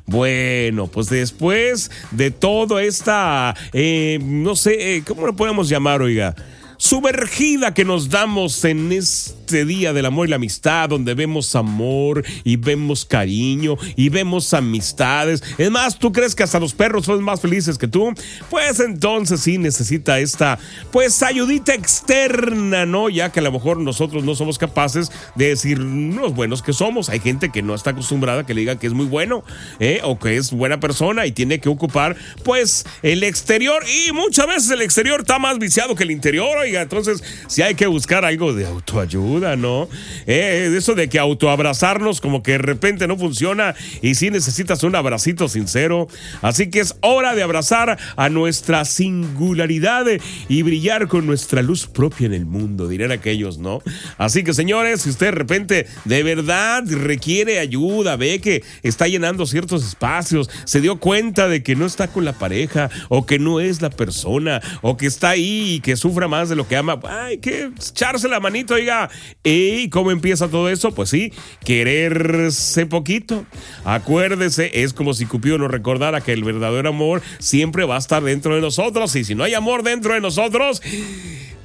Bueno, 0.07 0.89
pues 0.89 1.09
después 1.09 1.93
de 2.11 2.33
toda 2.33 2.83
esta, 2.83 3.55
eh, 3.73 4.19
no 4.21 4.57
sé, 4.57 4.97
eh, 4.97 5.03
¿cómo 5.07 5.27
lo 5.27 5.37
podemos 5.37 5.69
llamar, 5.69 6.03
oiga? 6.03 6.35
Sumergida 6.79 7.73
que 7.73 7.85
nos 7.85 8.11
damos 8.11 8.63
en 8.65 8.93
este 8.93 9.46
este 9.47 9.65
día 9.65 9.93
del 9.93 10.07
amor 10.07 10.27
y 10.27 10.31
la 10.31 10.37
amistad, 10.37 10.89
donde 10.89 11.15
vemos 11.15 11.55
amor 11.55 12.25
y 12.43 12.57
vemos 12.57 13.05
cariño 13.05 13.77
y 13.95 14.09
vemos 14.09 14.53
amistades. 14.53 15.41
Es 15.57 15.71
más, 15.71 16.01
¿tú 16.01 16.11
crees 16.11 16.35
que 16.35 16.43
hasta 16.43 16.59
los 16.59 16.75
perros 16.75 17.05
son 17.05 17.23
más 17.23 17.41
felices 17.41 17.79
que 17.79 17.87
tú? 17.87 18.13
Pues 18.51 18.81
entonces 18.81 19.43
sí 19.43 19.59
necesita 19.59 20.19
esta, 20.19 20.59
pues 20.91 21.23
ayudita 21.23 21.75
externa, 21.75 22.87
¿no? 22.87 23.09
Ya 23.09 23.31
que 23.31 23.39
a 23.39 23.43
lo 23.45 23.53
mejor 23.53 23.79
nosotros 23.79 24.25
no 24.25 24.35
somos 24.35 24.59
capaces 24.59 25.13
de 25.37 25.51
decir 25.51 25.79
los 25.79 26.35
buenos 26.35 26.61
que 26.61 26.73
somos. 26.73 27.09
Hay 27.09 27.21
gente 27.21 27.53
que 27.53 27.63
no 27.63 27.77
está 27.77 27.91
acostumbrada 27.91 28.41
a 28.41 28.47
que 28.47 28.53
le 28.53 28.63
digan 28.63 28.81
que 28.81 28.89
es 28.89 28.95
muy 28.95 29.07
bueno, 29.07 29.45
¿eh? 29.79 30.01
O 30.03 30.19
que 30.19 30.37
es 30.37 30.51
buena 30.51 30.81
persona 30.81 31.25
y 31.25 31.31
tiene 31.31 31.61
que 31.61 31.69
ocupar, 31.69 32.17
pues, 32.43 32.85
el 33.05 33.23
exterior. 33.23 33.85
Y 34.09 34.11
muchas 34.11 34.49
veces 34.49 34.71
el 34.71 34.83
exterior 34.83 35.21
está 35.21 35.39
más 35.39 35.61
viciado 35.61 35.95
que 35.95 36.03
el 36.03 36.11
interior, 36.11 36.59
oiga. 36.59 36.83
Entonces, 36.83 37.23
si 37.47 37.63
hay 37.63 37.77
que 37.77 37.87
buscar 37.87 38.25
algo 38.25 38.53
de 38.53 38.67
autoayuda 38.67 39.36
¿no? 39.41 39.89
Eh, 40.27 40.73
eso 40.77 40.95
de 40.95 41.09
que 41.09 41.19
autoabrazarnos 41.19 42.21
como 42.21 42.43
que 42.43 42.53
de 42.53 42.59
repente 42.59 43.07
no 43.07 43.17
funciona 43.17 43.75
y 44.03 44.15
si 44.15 44.31
necesitas 44.31 44.83
un 44.83 44.95
abracito 44.95 45.49
sincero. 45.49 46.09
Así 46.43 46.71
que 46.71 46.81
es 46.81 46.97
hora 47.01 47.35
de 47.35 47.43
abrazar 47.43 47.99
a 48.17 48.29
nuestra 48.29 48.85
singularidad 48.85 50.07
y 50.49 50.63
brillar 50.63 51.09
con 51.09 51.27
nuestra 51.27 51.63
luz 51.63 51.87
propia 51.87 52.27
en 52.27 52.35
el 52.35 52.47
mundo, 52.47 52.89
dirán 52.89 53.13
aquellos, 53.13 53.59
¿no? 53.59 53.83
Así 54.19 54.45
que 54.45 54.55
señores, 54.55 55.03
si 55.03 55.11
usted 55.11 55.27
de 55.27 55.33
repente 55.33 55.87
de 56.05 56.23
verdad 56.23 56.85
requiere 56.87 57.59
ayuda, 57.59 58.17
ve 58.17 58.41
que 58.41 58.63
está 58.83 59.07
llenando 59.09 59.47
ciertos 59.47 59.87
espacios, 59.87 60.49
se 60.65 60.81
dio 60.81 60.99
cuenta 60.99 61.49
de 61.49 61.63
que 61.63 61.77
no 61.77 61.87
está 61.87 62.09
con 62.09 62.25
la 62.25 62.33
pareja 62.33 62.91
o 63.09 63.27
que 63.27 63.39
no 63.39 63.61
es 63.61 63.83
la 63.83 63.91
persona 63.91 64.61
o 64.83 64.97
que 64.97 65.07
está 65.07 65.31
ahí 65.31 65.75
y 65.75 65.81
que 65.81 65.97
sufra 65.97 66.29
más 66.29 66.49
de 66.49 66.57
lo 66.57 66.69
que 66.69 66.77
ama, 66.77 66.99
hay 67.09 67.39
que 67.39 67.71
echarse 67.77 68.29
la 68.29 68.41
manito, 68.41 68.75
oiga, 68.75 69.11
¿Y 69.45 69.89
cómo 69.91 70.11
empieza 70.11 70.49
todo 70.49 70.69
eso? 70.69 70.93
Pues 70.93 71.11
sí, 71.11 71.33
quererse 71.65 72.87
poquito. 72.87 73.45
Acuérdese, 73.85 74.83
es 74.83 74.93
como 74.93 75.15
si 75.15 75.27
Cupido 75.27 75.59
nos 75.59 75.71
recordara 75.71 76.21
que 76.21 76.33
el 76.33 76.45
verdadero 76.45 76.89
amor 76.89 77.23
siempre 77.39 77.85
va 77.85 77.97
a 77.97 77.99
estar 77.99 78.23
dentro 78.23 78.55
de 78.55 78.61
nosotros. 78.61 79.15
Y 79.17 79.25
si 79.25 79.35
no 79.35 79.45
hay 79.45 79.55
amor 79.55 79.83
dentro 79.83 80.15
de 80.15 80.21
nosotros, 80.21 80.83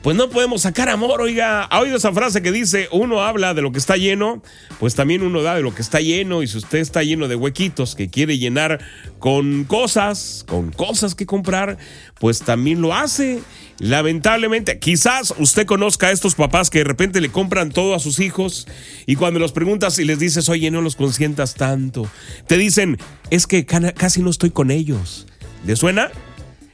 pues 0.02 0.18
no 0.18 0.30
podemos 0.30 0.64
sacar 0.64 0.90
amor, 0.90 1.22
oiga. 1.22 1.64
¿Ha 1.64 1.80
oído 1.80 1.98
esa 1.98 2.12
frase 2.12 2.42
que 2.42 2.52
dice, 2.52 2.88
uno 2.92 3.22
habla 3.22 3.54
de 3.54 3.62
lo 3.62 3.72
que 3.72 3.78
está 3.78 3.98
lleno? 3.98 4.42
Pues 4.80 4.96
también 4.96 5.22
uno 5.22 5.44
da 5.44 5.56
de 5.56 5.62
lo 5.62 5.76
que 5.76 5.84
está 5.84 6.00
lleno 6.00 6.42
y 6.42 6.48
si 6.48 6.58
usted 6.58 6.80
está 6.80 7.04
lleno 7.04 7.28
de 7.28 7.36
huequitos 7.36 7.94
que 7.94 8.10
quiere 8.10 8.40
llenar 8.40 8.80
con 9.20 9.64
cosas, 9.66 10.44
con 10.48 10.72
cosas 10.72 11.14
que 11.14 11.28
comprar, 11.28 11.78
pues 12.20 12.40
también 12.40 12.82
lo 12.82 12.96
hace. 12.96 13.42
Lamentablemente, 13.78 14.80
quizás 14.80 15.36
usted 15.38 15.68
conozca 15.68 16.08
a 16.08 16.12
estos 16.12 16.34
papás 16.34 16.72
que 16.72 16.80
de 16.80 16.86
repente 16.86 17.22
le 17.22 17.30
compran 17.30 17.72
todo 17.72 17.94
a 17.94 18.00
sus 18.00 18.20
hijos 18.20 18.68
y 19.06 19.16
cuando 19.16 19.40
los 19.40 19.52
preguntas 19.52 20.00
y 20.00 20.06
les 20.06 20.18
dices, 20.18 20.50
oye, 20.50 20.72
no 20.72 20.82
los 20.82 20.96
consientas 20.96 21.54
tanto, 21.54 22.10
te 22.48 22.58
dicen, 22.58 22.98
es 23.30 23.46
que 23.46 23.66
casi 23.66 24.24
no 24.24 24.32
estoy 24.32 24.50
con 24.50 24.72
ellos. 24.72 25.28
¿Le 25.64 25.76
suena? 25.76 26.10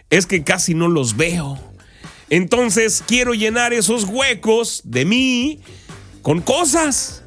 Es 0.09 0.25
que 0.25 0.43
casi 0.43 0.73
no 0.73 0.87
los 0.87 1.17
veo. 1.17 1.66
Entonces 2.29 3.03
quiero 3.07 3.33
llenar 3.33 3.73
esos 3.73 4.03
huecos 4.03 4.81
de 4.83 5.05
mí 5.05 5.61
con 6.21 6.41
cosas. 6.41 7.23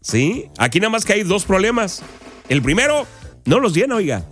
¿Sí? 0.00 0.46
Aquí 0.58 0.80
nada 0.80 0.90
más 0.90 1.04
que 1.04 1.14
hay 1.14 1.22
dos 1.22 1.44
problemas. 1.44 2.02
El 2.48 2.62
primero, 2.62 3.06
no 3.46 3.58
los 3.58 3.74
llena, 3.74 3.96
oiga. 3.96 4.24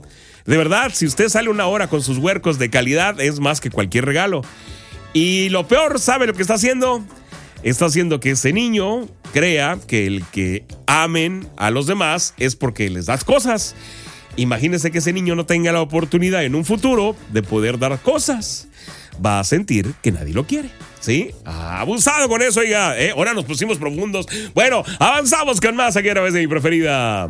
De 0.44 0.56
verdad, 0.56 0.90
si 0.92 1.06
usted 1.06 1.28
sale 1.28 1.48
una 1.48 1.66
hora 1.66 1.88
con 1.88 2.02
sus 2.02 2.18
huercos 2.18 2.58
de 2.58 2.68
calidad, 2.68 3.20
es 3.20 3.40
más 3.40 3.60
que 3.60 3.70
cualquier 3.70 4.04
regalo. 4.04 4.42
Y 5.12 5.48
lo 5.50 5.66
peor, 5.68 5.98
¿sabe 5.98 6.26
lo 6.26 6.34
que 6.34 6.42
está 6.42 6.54
haciendo? 6.54 7.02
Está 7.62 7.86
haciendo 7.86 8.20
que 8.20 8.32
ese 8.32 8.52
niño 8.52 9.08
crea 9.32 9.78
que 9.86 10.06
el 10.06 10.24
que 10.26 10.64
amen 10.86 11.48
a 11.56 11.70
los 11.70 11.86
demás 11.86 12.34
es 12.38 12.56
porque 12.56 12.90
les 12.90 13.06
das 13.06 13.24
cosas. 13.24 13.74
Imagínese 14.36 14.90
que 14.90 14.98
ese 14.98 15.12
niño 15.12 15.34
no 15.36 15.46
tenga 15.46 15.72
la 15.72 15.80
oportunidad 15.80 16.44
en 16.44 16.54
un 16.54 16.64
futuro 16.64 17.14
de 17.32 17.42
poder 17.42 17.78
dar 17.78 18.00
cosas. 18.00 18.68
Va 19.24 19.40
a 19.40 19.44
sentir 19.44 19.92
que 20.02 20.12
nadie 20.12 20.32
lo 20.32 20.46
quiere. 20.46 20.70
¿Sí? 21.00 21.30
Abusado 21.44 22.28
con 22.28 22.42
eso, 22.42 22.60
oiga. 22.60 22.98
¿eh? 22.98 23.10
Ahora 23.10 23.34
nos 23.34 23.44
pusimos 23.44 23.78
profundos. 23.78 24.26
Bueno, 24.54 24.84
avanzamos 24.98 25.60
con 25.60 25.74
más 25.74 25.96
aquí 25.96 26.08
a 26.08 26.12
través 26.12 26.32
de 26.32 26.40
mi 26.40 26.46
preferida. 26.46 27.28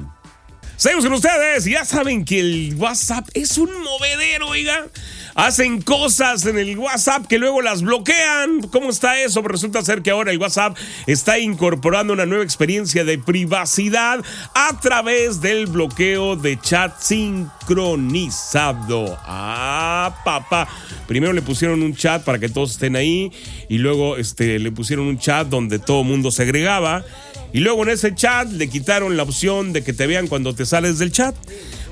Seguimos 0.76 1.04
con 1.04 1.14
ustedes. 1.14 1.64
Ya 1.64 1.84
saben 1.84 2.24
que 2.24 2.40
el 2.40 2.74
WhatsApp 2.76 3.28
es 3.34 3.56
un 3.56 3.70
movedero, 3.82 4.48
oiga. 4.48 4.86
Hacen 5.34 5.80
cosas 5.80 6.44
en 6.46 6.58
el 6.58 6.76
WhatsApp 6.78 7.26
que 7.26 7.38
luego 7.38 7.62
las 7.62 7.82
bloquean. 7.82 8.60
¿Cómo 8.70 8.90
está 8.90 9.18
eso? 9.20 9.40
Pues 9.42 9.52
resulta 9.52 9.82
ser 9.82 10.02
que 10.02 10.10
ahora 10.10 10.30
el 10.30 10.36
WhatsApp 10.38 10.76
está 11.06 11.38
incorporando 11.38 12.12
una 12.12 12.26
nueva 12.26 12.44
experiencia 12.44 13.04
de 13.04 13.16
privacidad 13.18 14.22
a 14.54 14.78
través 14.80 15.40
del 15.40 15.64
bloqueo 15.66 16.36
de 16.36 16.60
chat 16.60 17.00
sincronizado. 17.00 19.18
Ah, 19.24 20.20
papá. 20.24 20.68
Primero 21.06 21.32
le 21.32 21.40
pusieron 21.42 21.82
un 21.82 21.94
chat 21.94 22.24
para 22.24 22.38
que 22.38 22.50
todos 22.50 22.72
estén 22.72 22.96
ahí 22.96 23.32
y 23.68 23.78
luego 23.78 24.18
este, 24.18 24.58
le 24.58 24.70
pusieron 24.70 25.06
un 25.06 25.18
chat 25.18 25.48
donde 25.48 25.78
todo 25.78 26.04
mundo 26.04 26.30
se 26.30 26.42
agregaba. 26.42 27.04
Y 27.54 27.60
luego 27.60 27.84
en 27.84 27.90
ese 27.90 28.14
chat 28.14 28.50
le 28.50 28.68
quitaron 28.68 29.16
la 29.16 29.22
opción 29.22 29.72
de 29.72 29.84
que 29.84 29.92
te 29.92 30.06
vean 30.06 30.26
cuando 30.26 30.54
te 30.54 30.66
sales 30.66 30.98
del 30.98 31.12
chat. 31.12 31.34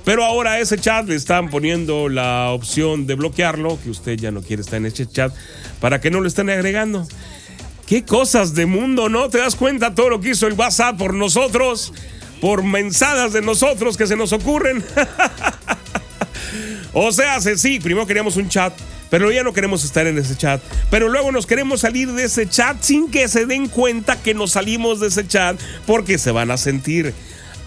Pero 0.04 0.25
ahora 0.25 0.52
a 0.52 0.61
ese 0.61 0.78
chat 0.78 1.07
le 1.07 1.14
están 1.14 1.50
poniendo 1.50 2.09
la 2.09 2.50
opción 2.50 3.07
de 3.07 3.14
bloquearlo, 3.14 3.78
que 3.83 3.90
usted 3.90 4.16
ya 4.16 4.30
no 4.30 4.42
quiere 4.42 4.62
estar 4.62 4.78
en 4.78 4.87
ese 4.87 5.07
chat, 5.07 5.33
para 5.80 6.00
que 6.00 6.11
no 6.11 6.21
lo 6.21 6.28
estén 6.28 6.50
agregando. 6.50 7.07
Qué 7.87 8.04
cosas 8.04 8.54
de 8.54 8.66
mundo, 8.66 9.09
¿no? 9.09 9.28
¿Te 9.28 9.38
das 9.38 9.57
cuenta 9.57 9.95
todo 9.95 10.11
lo 10.11 10.21
que 10.21 10.30
hizo 10.30 10.47
el 10.47 10.54
WhatsApp 10.54 10.97
por 10.97 11.14
nosotros? 11.14 11.92
Por 12.40 12.62
mensadas 12.62 13.33
de 13.33 13.42
nosotros 13.42 13.97
que 13.97 14.07
se 14.07 14.16
nos 14.16 14.33
ocurren. 14.33 14.83
o 16.92 17.12
sea, 17.12 17.40
sí, 17.40 17.80
primero 17.80 18.07
queríamos 18.07 18.37
un 18.37 18.49
chat 18.49 18.73
pero 19.11 19.33
ya 19.33 19.42
no 19.42 19.52
queremos 19.52 19.85
estar 19.85 20.07
en 20.07 20.16
ese 20.16 20.37
chat. 20.37 20.62
Pero 20.88 21.09
luego 21.09 21.33
nos 21.33 21.47
queremos 21.47 21.80
salir 21.80 22.11
de 22.12 22.25
ese 22.25 22.49
chat 22.49 22.80
sin 22.80 23.11
que 23.11 23.28
se 23.28 23.45
den 23.45 23.66
cuenta 23.69 24.23
que 24.23 24.35
nos 24.35 24.52
salimos 24.52 25.00
de 25.00 25.09
ese 25.09 25.26
chat 25.26 25.61
porque 25.87 26.16
se 26.16 26.30
van 26.30 26.50
a 26.50 26.57
sentir. 26.57 27.12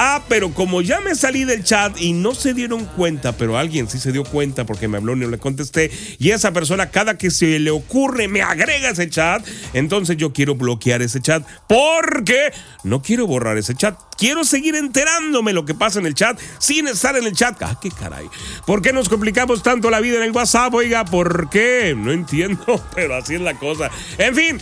Ah, 0.05 0.21
pero 0.27 0.53
como 0.53 0.81
ya 0.81 0.99
me 0.99 1.15
salí 1.15 1.45
del 1.45 1.63
chat 1.63 1.97
y 1.97 2.11
no 2.11 2.35
se 2.35 2.53
dieron 2.53 2.83
cuenta, 2.83 3.37
pero 3.37 3.57
alguien 3.57 3.87
sí 3.87 3.99
se 3.99 4.11
dio 4.11 4.25
cuenta 4.25 4.65
porque 4.65 4.89
me 4.89 4.97
habló 4.97 5.13
y 5.13 5.19
no 5.19 5.29
le 5.29 5.37
contesté, 5.37 5.91
y 6.19 6.31
esa 6.31 6.51
persona 6.51 6.91
cada 6.91 7.17
que 7.17 7.31
se 7.31 7.57
le 7.57 7.71
ocurre 7.71 8.27
me 8.27 8.41
agrega 8.41 8.89
ese 8.89 9.09
chat, 9.09 9.47
entonces 9.73 10.17
yo 10.17 10.33
quiero 10.33 10.55
bloquear 10.55 11.01
ese 11.01 11.21
chat 11.21 11.47
porque 11.69 12.51
no 12.83 13.01
quiero 13.01 13.27
borrar 13.27 13.57
ese 13.57 13.75
chat. 13.75 13.97
Quiero 14.17 14.43
seguir 14.43 14.75
enterándome 14.75 15.53
lo 15.53 15.63
que 15.63 15.73
pasa 15.73 15.99
en 15.99 16.05
el 16.05 16.15
chat 16.15 16.37
sin 16.59 16.89
estar 16.89 17.15
en 17.15 17.23
el 17.23 17.31
chat. 17.31 17.55
Ah, 17.61 17.79
qué 17.81 17.89
caray. 17.89 18.27
¿Por 18.67 18.81
qué 18.81 18.91
nos 18.91 19.07
complicamos 19.07 19.63
tanto 19.63 19.89
la 19.89 20.01
vida 20.01 20.17
en 20.17 20.23
el 20.23 20.31
WhatsApp? 20.31 20.73
Oiga, 20.73 21.05
¿por 21.05 21.49
qué? 21.49 21.95
No 21.97 22.11
entiendo, 22.11 22.83
pero 22.93 23.15
así 23.15 23.35
es 23.35 23.41
la 23.41 23.53
cosa. 23.53 23.89
En 24.17 24.35
fin. 24.35 24.59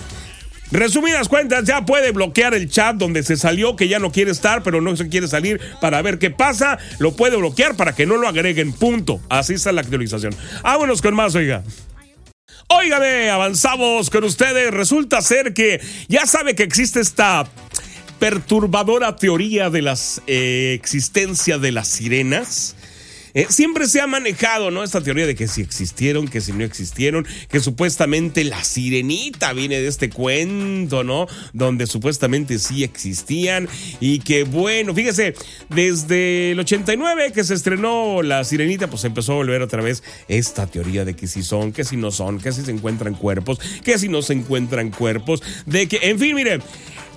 Resumidas 0.72 1.28
cuentas, 1.28 1.66
ya 1.66 1.86
puede 1.86 2.12
bloquear 2.12 2.54
el 2.54 2.70
chat 2.70 2.96
donde 2.96 3.24
se 3.24 3.36
salió, 3.36 3.75
que 3.75 3.90
ya 3.90 4.00
no 4.00 4.12
quiere 4.12 4.32
estar, 4.32 4.63
pero 4.63 4.80
no 4.80 4.96
se 4.96 5.10
quiere 5.10 5.28
salir 5.28 5.60
para 5.82 6.01
ver 6.01 6.18
qué 6.18 6.32
pasa. 6.32 6.78
Lo 7.00 7.16
puede 7.16 7.36
bloquear 7.36 7.75
para 7.75 7.94
que 7.94 8.06
no 8.06 8.18
lo 8.18 8.28
agreguen. 8.28 8.72
Punto. 8.72 9.20
Así 9.30 9.54
está 9.56 9.72
la 9.72 9.82
actualización. 9.82 10.34
Vámonos 10.63 11.01
con 11.01 11.13
más, 11.13 11.36
oiga. 11.36 11.63
Óigame, 12.68 13.30
avanzamos 13.30 14.10
con 14.10 14.24
ustedes. 14.24 14.72
Resulta 14.72 15.22
ser 15.22 15.54
que 15.54 15.82
ya 16.08 16.25
sabe 16.25 16.56
que 16.56 16.63
existe 16.63 17.01
esta 17.01 17.46
perturbadora 18.18 19.18
teoría 19.18 19.70
de 19.70 19.82
la 19.82 19.98
eh, 20.28 20.74
existencia 20.79 21.57
de 21.57 21.72
las 21.74 21.90
sirenas. 21.90 22.77
Eh, 23.33 23.48
siempre 23.50 23.87
se 23.87 24.01
ha 24.01 24.07
manejado, 24.07 24.72
¿no? 24.72 24.83
Esta 24.83 25.01
teoría 25.01 25.25
de 25.25 25.35
que 25.35 25.48
si 25.48 25.61
existieron, 25.61 26.27
que 26.27 26.41
si 26.41 26.51
no 26.53 26.63
existieron, 26.63 27.25
que 27.50 27.59
supuestamente 27.59 28.44
la 28.44 28.63
sirenita 28.63 29.53
viene 29.53 29.79
de 29.79 29.87
este 29.87 30.09
cuento, 30.09 31.03
¿no? 31.03 31.27
Donde 31.53 31.87
supuestamente 31.87 32.59
sí 32.59 32.83
existían 32.83 33.67
y 34.00 34.20
que 34.20 34.44
bueno, 34.44 34.94
fíjese, 34.94 35.33
desde 35.70 36.51
el 36.51 36.59
89 36.59 37.31
que 37.31 37.44
se 37.44 37.53
estrenó 37.53 38.22
la 38.22 38.44
sirenita, 38.44 38.89
pues 38.89 39.03
empezó 39.05 39.33
a 39.33 39.35
volver 39.35 39.61
otra 39.61 39.81
vez 39.81 40.03
esta 40.27 40.67
teoría 40.67 41.05
de 41.05 41.15
que 41.15 41.27
si 41.27 41.44
son, 41.44 41.72
que 41.72 41.83
si 41.83 41.98
no 41.98 42.11
son, 42.11 42.39
que 42.39 42.51
si 42.51 42.63
se 42.63 42.72
encuentran 42.72 43.13
cuerpos, 43.13 43.59
que 43.83 43.98
si 43.98 44.07
no 44.07 44.22
se 44.22 44.33
encuentran 44.33 44.91
cuerpos, 44.91 45.41
de 45.65 45.87
que, 45.87 46.00
en 46.03 46.20
fin, 46.20 46.35
mire, 46.35 46.59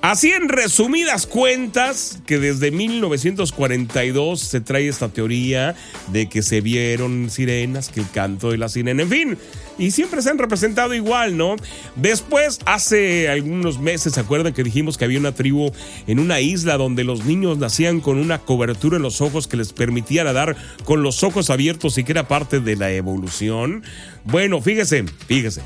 Así 0.05 0.33
en 0.33 0.51
resumidas 0.51 1.27
cuentas, 1.27 2.19
que 2.27 2.39
desde 2.39 2.71
1942 2.71 4.39
se 4.39 4.61
trae 4.61 4.87
esta 4.87 5.09
teoría 5.09 5.75
de 6.09 6.29
que 6.29 6.43
se 6.43 6.61
vieron 6.61 7.31
sirenas, 7.31 7.89
que 7.89 8.01
el 8.01 8.11
canto 8.11 8.51
de 8.51 8.59
la 8.59 8.69
sirena, 8.69 9.03
en 9.03 9.09
fin, 9.09 9.39
y 9.79 9.91
siempre 9.91 10.23
se 10.23 10.31
han 10.31 10.39
representado 10.39 10.95
igual, 10.95 11.37
¿no? 11.37 11.57
Después, 11.97 12.61
hace 12.67 13.29
algunos 13.29 13.79
meses, 13.79 14.15
¿se 14.15 14.21
acuerdan 14.21 14.53
que 14.53 14.63
dijimos 14.63 14.97
que 14.97 15.05
había 15.05 15.19
una 15.19 15.33
tribu 15.33 15.73
en 16.07 16.19
una 16.19 16.41
isla 16.41 16.77
donde 16.77 17.05
los 17.05 17.25
niños 17.25 17.59
nacían 17.59 18.01
con 18.01 18.19
una 18.19 18.39
cobertura 18.39 18.97
en 18.97 19.03
los 19.03 19.21
ojos 19.21 19.49
que 19.49 19.57
les 19.57 19.73
permitía 19.73 20.25
nadar 20.25 20.57
con 20.85 21.03
los 21.03 21.23
ojos 21.23 21.51
abiertos 21.51 21.99
y 21.99 22.05
que 22.05 22.13
era 22.13 22.29
parte 22.29 22.61
de 22.61 22.77
la 22.77 22.91
evolución? 22.93 23.83
Bueno, 24.25 24.61
fíjese, 24.61 25.05
fíjese 25.27 25.63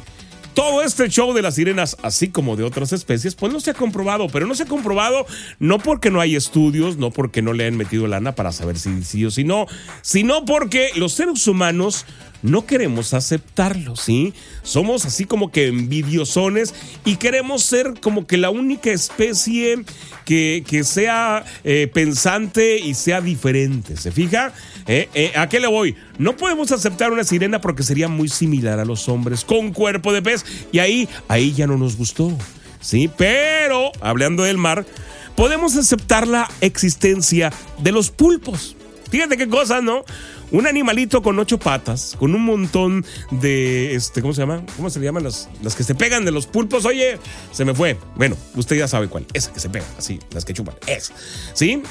todo 0.59 0.83
este 0.83 1.09
show 1.09 1.33
de 1.35 1.41
las 1.41 1.55
sirenas, 1.55 1.97
así 2.03 2.31
como 2.31 2.57
de 2.57 2.65
otras 2.65 2.93
especies, 2.93 3.37
pues 3.37 3.53
no 3.53 3.61
se 3.61 3.71
ha 3.71 3.75
comprobado, 3.75 4.27
pero 4.27 4.45
no 4.45 4.57
se 4.57 4.65
ha 4.65 4.67
comprobado 4.67 5.25
no 5.61 5.79
porque 5.79 6.11
no 6.11 6.21
hay 6.21 6.35
estudios, 6.35 6.97
no 6.97 7.13
porque 7.13 7.43
no 7.43 7.53
le 7.53 7.69
han 7.69 7.77
metido 7.77 8.09
lana 8.09 8.35
para 8.35 8.51
saber 8.51 8.77
si 8.77 9.05
sí 9.05 9.25
o 9.25 9.31
si 9.31 9.45
no, 9.45 9.67
sino 10.03 10.45
porque 10.45 10.91
los 10.97 11.13
seres 11.13 11.47
humanos 11.47 12.07
no 12.43 12.67
queremos 12.67 13.15
aceptarlo, 13.15 13.97
¿sí? 13.97 14.33
Somos 14.63 15.05
así 15.05 15.25
como 15.25 15.51
que 15.51 15.67
envidiosones 15.67 16.75
y 17.05 17.17
queremos 17.17 17.65
ser 17.65 17.95
como 18.01 18.27
que 18.27 18.37
la 18.37 18.51
única 18.51 18.91
especie 18.91 19.85
que, 20.25 20.83
sea 20.85 21.45
eh, 21.65 21.91
pensante 21.93 22.79
y 22.79 22.95
sea 22.95 23.21
diferente, 23.21 23.97
¿se 23.97 24.13
fija? 24.13 24.53
Eh, 24.87 25.09
eh, 25.15 25.33
¿A 25.37 25.49
qué 25.49 25.59
le 25.59 25.67
voy? 25.67 25.97
No 26.19 26.37
podemos 26.37 26.71
aceptar 26.71 27.13
una 27.13 27.25
sirena 27.25 27.61
porque 27.61 27.83
sería 27.83 28.09
muy 28.09 28.29
similar 28.29 28.79
a 28.79 28.85
los 28.85 29.09
hombres, 29.09 29.45
con 29.45 29.73
cuerpo 29.73 30.13
de 30.13 30.23
pez, 30.23 30.45
y 30.71 30.79
ahí, 30.79 31.09
ahí 31.29 31.53
ya 31.53 31.67
no 31.67 31.77
nos 31.77 31.97
gustó, 31.97 32.37
¿sí? 32.81 33.11
Pero, 33.17 33.91
hablando 34.01 34.45
del 34.45 34.59
mar, 34.59 34.87
podemos 35.35 35.77
aceptar 35.77 36.29
la 36.29 36.51
existencia 36.61 37.53
de 37.79 37.93
los 37.93 38.11
pulpos. 38.11 38.77
Fíjate 39.11 39.37
qué 39.37 39.49
cosas, 39.49 39.83
¿no? 39.83 40.05
Un 40.51 40.67
animalito 40.67 41.23
con 41.23 41.39
ocho 41.39 41.59
patas, 41.59 42.17
con 42.19 42.35
un 42.35 42.45
montón 42.45 43.05
de, 43.31 43.95
este, 43.95 44.23
¿cómo 44.23 44.33
se 44.33 44.41
llama? 44.41 44.65
¿Cómo 44.77 44.89
se 44.89 44.99
le 44.99 45.05
llaman 45.05 45.25
las, 45.25 45.49
las 45.63 45.75
que 45.75 45.85
se 45.85 45.95
pegan 45.95 46.25
de 46.25 46.31
los 46.31 46.47
pulpos? 46.47 46.87
Oye, 46.87 47.19
se 47.53 47.65
me 47.67 47.75
fue. 47.75 47.99
Bueno, 48.17 48.37
usted 48.57 48.77
ya 48.77 48.89
sabe 48.89 49.09
cuál. 49.09 49.27
Esa 49.35 49.53
que 49.53 49.61
se 49.61 49.69
pega, 49.69 49.85
así, 49.99 50.19
las 50.31 50.45
que 50.47 50.55
chupan. 50.55 50.75
Es. 50.87 51.13
¿Sí? 51.53 51.83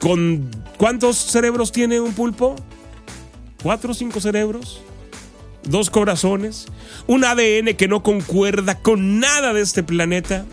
¿Con 0.00 0.50
cuántos 0.76 1.16
cerebros 1.16 1.70
tiene 1.70 2.00
un 2.00 2.12
pulpo? 2.14 2.56
¿Cuatro 3.62 3.92
o 3.92 3.94
cinco 3.94 4.20
cerebros? 4.20 4.80
¿Dos 5.62 5.90
corazones? 5.90 6.66
¿Un 7.06 7.24
ADN 7.24 7.76
que 7.76 7.86
no 7.86 8.02
concuerda 8.02 8.80
con 8.80 9.20
nada 9.20 9.52
de 9.52 9.60
este 9.60 9.84
planeta? 9.84 10.44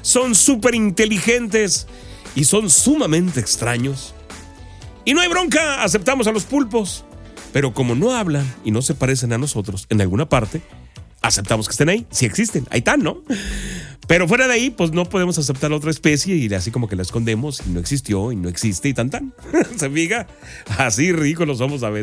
Son 0.00 0.34
súper 0.34 0.74
inteligentes 0.74 1.86
y 2.34 2.44
son 2.44 2.70
sumamente 2.70 3.40
extraños. 3.40 4.14
Y 5.06 5.14
no 5.14 5.20
hay 5.20 5.28
bronca, 5.28 5.84
aceptamos 5.84 6.26
a 6.26 6.32
los 6.32 6.44
pulpos. 6.44 7.04
Pero 7.52 7.72
como 7.72 7.94
no 7.94 8.12
hablan 8.12 8.44
y 8.64 8.72
no 8.72 8.82
se 8.82 8.92
parecen 8.92 9.32
a 9.32 9.38
nosotros 9.38 9.86
en 9.88 10.00
alguna 10.00 10.28
parte, 10.28 10.60
aceptamos 11.22 11.68
que 11.68 11.72
estén 11.72 11.88
ahí. 11.88 12.06
Si 12.10 12.26
existen, 12.26 12.66
ahí 12.70 12.78
están, 12.78 13.04
¿no? 13.04 13.22
Pero 14.08 14.26
fuera 14.26 14.48
de 14.48 14.54
ahí, 14.54 14.70
pues 14.70 14.90
no 14.90 15.04
podemos 15.04 15.38
aceptar 15.38 15.70
a 15.70 15.76
otra 15.76 15.92
especie 15.92 16.34
y 16.34 16.52
así 16.54 16.72
como 16.72 16.88
que 16.88 16.96
la 16.96 17.02
escondemos 17.02 17.62
y 17.64 17.70
no 17.70 17.78
existió 17.78 18.32
y 18.32 18.36
no 18.36 18.48
existe 18.48 18.88
y 18.88 18.94
tan 18.94 19.08
tan. 19.10 19.32
¿Se 19.76 19.88
fija? 19.88 20.26
Así 20.76 21.12
ridículos 21.12 21.58
somos 21.58 21.84
a 21.84 21.90
veces. 21.90 21.94